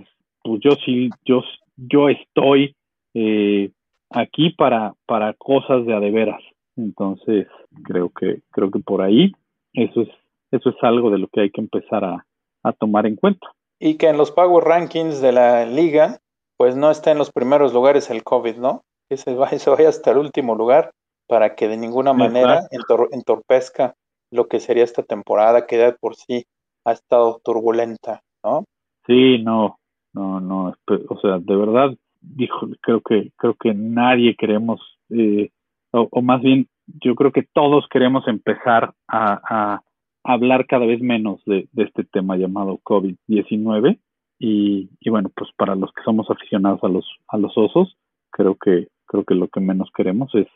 pues 0.42 0.60
yo 0.62 0.72
sí, 0.84 1.10
yo, 1.24 1.42
yo 1.76 2.08
estoy 2.08 2.74
eh, 3.14 3.70
aquí 4.10 4.50
para, 4.50 4.94
para 5.06 5.34
cosas 5.34 5.86
de 5.86 5.94
a 5.94 6.00
de 6.00 6.10
veras. 6.10 6.42
Entonces, 6.76 7.46
creo 7.84 8.10
que, 8.10 8.40
creo 8.50 8.70
que 8.70 8.80
por 8.80 9.02
ahí 9.02 9.32
eso 9.74 10.02
es, 10.02 10.08
eso 10.50 10.70
es 10.70 10.76
algo 10.82 11.10
de 11.10 11.18
lo 11.18 11.28
que 11.28 11.42
hay 11.42 11.50
que 11.50 11.60
empezar 11.60 12.04
a, 12.04 12.26
a 12.62 12.72
tomar 12.72 13.06
en 13.06 13.16
cuenta. 13.16 13.46
Y 13.78 13.96
que 13.96 14.08
en 14.08 14.16
los 14.16 14.30
Power 14.30 14.64
Rankings 14.64 15.20
de 15.20 15.32
la 15.32 15.66
liga, 15.66 16.20
pues 16.56 16.76
no 16.76 16.90
está 16.90 17.10
en 17.10 17.18
los 17.18 17.32
primeros 17.32 17.72
lugares 17.72 18.10
el 18.10 18.22
COVID, 18.22 18.56
¿no? 18.56 18.82
Que 19.08 19.16
se 19.16 19.34
vaya, 19.34 19.58
se 19.58 19.70
vaya 19.70 19.88
hasta 19.88 20.12
el 20.12 20.18
último 20.18 20.54
lugar 20.54 20.92
para 21.26 21.54
que 21.54 21.68
de 21.68 21.76
ninguna 21.76 22.12
manera 22.12 22.66
entor, 22.70 23.08
entorpezca 23.12 23.94
lo 24.30 24.48
que 24.48 24.60
sería 24.60 24.84
esta 24.84 25.02
temporada, 25.02 25.66
que 25.66 25.78
ya 25.78 25.96
por 26.00 26.14
sí 26.16 26.44
ha 26.84 26.92
estado 26.92 27.40
turbulenta, 27.44 28.22
¿no? 28.44 28.64
Sí, 29.06 29.38
no, 29.38 29.78
no, 30.14 30.40
no, 30.40 30.74
o 31.08 31.20
sea, 31.20 31.38
de 31.38 31.56
verdad, 31.56 31.96
dijo, 32.20 32.68
creo 32.80 33.00
que, 33.00 33.32
creo 33.36 33.54
que 33.54 33.74
nadie 33.74 34.36
queremos 34.36 34.80
eh, 35.10 35.50
o, 35.92 36.22
más 36.22 36.42
bien 36.42 36.66
yo 37.02 37.14
creo 37.14 37.32
que 37.32 37.46
todos 37.52 37.86
queremos 37.90 38.26
empezar 38.26 38.92
a, 39.08 39.80
hablar 40.24 40.66
cada 40.66 40.86
vez 40.86 41.00
menos 41.00 41.42
de, 41.46 41.68
este 41.76 42.04
tema 42.04 42.36
llamado 42.36 42.78
COVID-19 42.84 43.98
y, 44.38 44.88
bueno, 45.08 45.30
pues 45.34 45.50
para 45.56 45.74
los 45.74 45.92
que 45.92 46.02
somos 46.04 46.30
aficionados 46.30 46.82
a 46.82 46.88
los, 46.88 47.04
a 47.28 47.38
los 47.38 47.56
osos, 47.56 47.96
creo 48.30 48.56
que, 48.56 48.88
creo 49.06 49.24
que 49.24 49.34
lo 49.34 49.48
que 49.48 49.60
menos 49.60 49.90
queremos 49.94 50.34
es, 50.34 50.46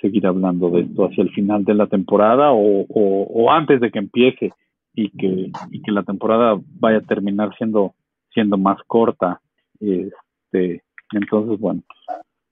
seguir 0.00 0.24
hablando 0.24 0.70
de 0.70 0.82
esto 0.82 1.04
hacia 1.04 1.24
el 1.24 1.30
final 1.30 1.64
de 1.64 1.74
la 1.74 1.88
temporada 1.88 2.52
o, 2.52 2.86
o, 2.88 3.50
antes 3.50 3.80
de 3.80 3.90
que 3.90 3.98
empiece 3.98 4.52
y 4.94 5.10
que, 5.10 5.50
y 5.72 5.82
que 5.82 5.90
la 5.90 6.04
temporada 6.04 6.60
vaya 6.78 6.98
a 6.98 7.02
terminar 7.02 7.50
siendo, 7.58 7.94
siendo 8.32 8.56
más 8.56 8.78
corta. 8.86 9.40
Este, 9.80 10.82
entonces, 11.12 11.58
bueno, 11.58 11.82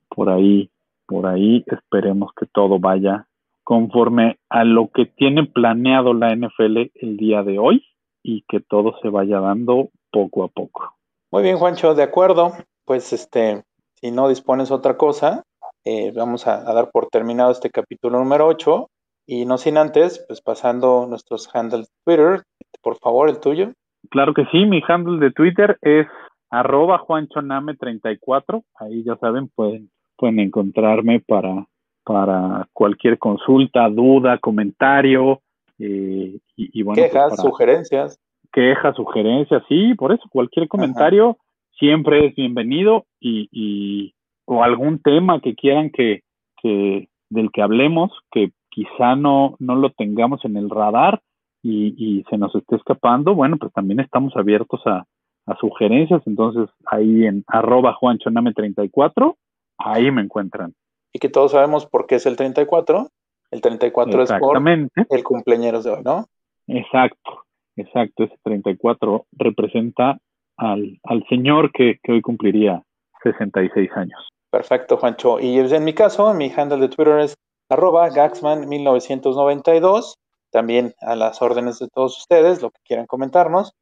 por 0.09 0.31
ahí, 0.31 0.71
por 1.07 1.27
ahí 1.27 1.65
esperemos 1.67 2.33
que 2.39 2.47
todo 2.47 2.79
vaya 2.79 3.27
conforme 3.65 4.39
a 4.49 4.65
lo 4.65 4.89
que 4.89 5.05
tiene 5.05 5.45
planeado 5.45 6.15
la 6.15 6.35
NFL 6.35 6.91
el 6.95 7.17
día 7.19 7.43
de 7.43 7.59
hoy 7.59 7.85
y 8.23 8.43
que 8.49 8.61
todo 8.61 8.95
se 9.03 9.11
vaya 9.11 9.41
dando 9.41 9.91
poco 10.11 10.45
a 10.45 10.49
poco. 10.49 10.97
Muy 11.31 11.43
bien, 11.43 11.59
Juancho, 11.59 11.95
de 11.95 12.03
acuerdo. 12.03 12.53
Pues 12.87 13.13
este, 13.13 13.63
si 14.01 14.11
no 14.11 14.29
dispones 14.29 14.71
otra 14.71 14.97
cosa, 14.97 15.45
eh, 15.85 16.13
vamos 16.13 16.47
a, 16.47 16.63
dar 16.63 16.91
por 16.91 17.09
terminado 17.09 17.51
este 17.51 17.71
capítulo 17.71 18.19
número 18.19 18.47
8 18.47 18.89
y 19.27 19.45
no 19.45 19.59
sin 19.59 19.77
antes, 19.77 20.25
pues 20.27 20.41
pasando 20.41 21.07
nuestros 21.07 21.55
handles 21.55 21.91
Twitter, 22.05 22.43
por 22.81 22.99
favor, 22.99 23.29
el 23.29 23.41
tuyo. 23.41 23.73
Claro 24.11 24.35
que 24.35 24.47
sí, 24.47 24.65
mi 24.65 24.83
handle 24.87 25.19
de 25.19 25.33
Twitter 25.33 25.79
es 25.83 26.07
arroba 26.51 26.99
juanchoname34, 27.01 28.63
ahí 28.81 29.05
ya 29.05 29.17
saben, 29.17 29.49
pueden, 29.49 29.91
pueden 30.17 30.41
encontrarme 30.41 31.21
para, 31.21 31.67
para 32.05 32.69
cualquier 32.73 33.19
consulta, 33.19 33.89
duda, 33.89 34.39
comentario, 34.39 35.41
eh, 35.79 36.39
y, 36.57 36.83
bueno. 36.83 37.01
Pues 37.03 37.13
Quejas, 37.13 37.41
sugerencias. 37.41 38.21
Quejas, 38.53 38.97
sugerencias, 38.97 39.63
sí, 39.69 39.95
por 39.95 40.13
eso 40.13 40.25
cualquier 40.31 40.69
comentario 40.69 41.37
siempre 41.79 42.27
es 42.27 42.35
bienvenido 42.35 43.05
y, 43.21 43.49
y, 43.53 44.15
o 44.47 44.65
algún 44.65 45.01
tema 45.01 45.41
que 45.41 45.55
quieran 45.55 45.91
que, 45.91 46.23
que 46.63 47.09
del 47.29 47.51
que 47.53 47.63
hablemos, 47.63 48.11
que 48.33 48.53
quizá 48.71 49.17
no, 49.17 49.57
no 49.59 49.77
lo 49.77 49.91
tengamos 49.91 50.45
en 50.45 50.57
el 50.57 50.71
radar 50.71 51.21
y, 51.63 51.95
y 51.97 52.25
se 52.31 52.39
nos 52.39 52.55
esté 52.55 52.77
escapando, 52.77 53.35
bueno, 53.35 53.57
pues 53.59 53.73
también 53.73 54.01
estamos 54.01 54.35
abiertos 54.37 54.81
a, 54.87 55.05
a 55.47 55.57
sugerencias, 55.57 56.23
entonces 56.27 56.69
ahí 56.87 57.27
en 57.27 57.45
arroba 57.47 57.97
juanchoname34, 58.01 59.35
ahí 59.79 60.11
me 60.11 60.23
encuentran. 60.23 60.75
Y 61.13 61.19
que 61.19 61.29
todos 61.29 61.53
sabemos 61.53 61.87
por 61.87 62.07
qué 62.07 62.17
es 62.17 62.27
el 62.27 62.37
34, 62.37 63.09
el 63.51 63.61
34 63.61 64.23
es 64.23 64.33
por 64.33 64.59
el 64.59 65.25
cumpleaños 65.25 65.85
de 65.85 65.91
hoy, 65.91 66.03
¿no? 66.05 66.27
Exacto, 66.67 67.45
exacto, 67.77 68.25
ese 68.25 68.37
34 68.43 69.27
representa 69.33 70.19
al, 70.59 70.99
al 71.05 71.25
señor 71.29 71.73
que, 71.73 71.99
que 72.03 72.13
hoy 72.13 72.21
cumpliría 72.21 72.83
66 73.23 73.91
años. 73.97 74.29
Perfecto, 74.51 74.97
Juancho. 74.97 75.41
Y 75.41 75.59
en 75.59 75.85
mi 75.85 75.95
caso, 75.95 76.33
mi 76.35 76.53
handle 76.55 76.79
de 76.79 76.89
Twitter 76.89 77.21
es 77.21 77.35
arroba 77.71 78.11
gaxman1992, 78.11 80.15
también 80.51 80.95
a 81.01 81.17
las 81.17 81.41
órdenes 81.43 81.79
de 81.79 81.89
todos 81.89 82.19
ustedes, 82.19 82.63
lo 82.63 82.71
que 82.71 82.81
quieran 82.85 83.07
comentarnos. 83.07 83.73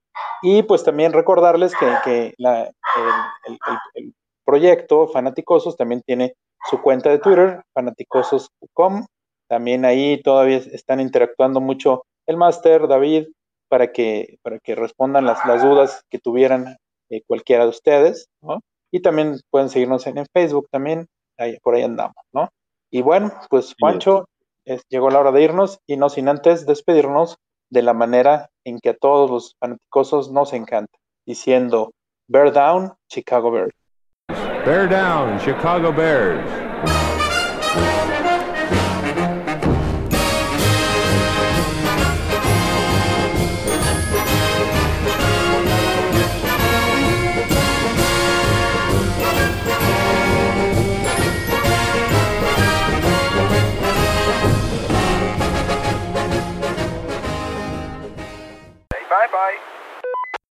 Y 0.42 0.62
pues 0.62 0.84
también 0.84 1.12
recordarles 1.12 1.72
que, 2.04 2.34
el, 2.38 4.14
proyecto 4.44 5.08
Fanaticosos 5.08 5.76
también 5.76 6.02
tiene 6.02 6.34
su 6.70 6.80
cuenta 6.80 7.10
de 7.10 7.18
Twitter, 7.18 7.62
fanaticosos.com. 7.74 9.06
También 9.48 9.84
ahí 9.84 10.22
todavía 10.22 10.58
están 10.58 11.00
interactuando 11.00 11.60
mucho 11.60 12.04
el 12.26 12.36
máster, 12.36 12.86
David, 12.86 13.26
para 13.68 13.92
que, 13.92 14.38
para 14.42 14.58
que 14.60 14.74
respondan 14.74 15.24
las, 15.24 15.44
las 15.46 15.62
dudas 15.62 16.04
que 16.10 16.18
tuvieran 16.18 16.76
eh, 17.10 17.22
cualquiera 17.26 17.64
de 17.64 17.70
ustedes, 17.70 18.28
Y 18.90 19.00
también 19.00 19.38
pueden 19.50 19.68
seguirnos 19.68 20.06
en, 20.06 20.24
Facebook 20.32 20.68
también, 20.70 21.06
ahí, 21.38 21.58
por 21.60 21.74
ahí 21.74 21.82
andamos, 21.82 22.16
¿no? 22.32 22.48
Y 22.90 23.02
bueno, 23.02 23.32
pues 23.50 23.74
Llegó 24.88 25.10
la 25.10 25.20
hora 25.20 25.30
de 25.32 25.42
irnos 25.42 25.80
y 25.86 25.96
no 25.96 26.08
sin 26.08 26.28
antes 26.28 26.66
despedirnos 26.66 27.38
de 27.70 27.82
la 27.82 27.92
manera 27.92 28.50
en 28.64 28.80
que 28.80 28.90
a 28.90 28.96
todos 28.96 29.30
los 29.30 29.56
fanaticosos 29.60 30.30
nos 30.32 30.52
encanta, 30.52 30.98
diciendo 31.24 31.92
Bear 32.28 32.52
Down, 32.52 32.92
Chicago 33.08 33.50
Bears. 33.52 33.74
Bear 34.64 34.88
Down, 34.88 35.38
Chicago 35.38 35.92
Bears. 35.92 36.50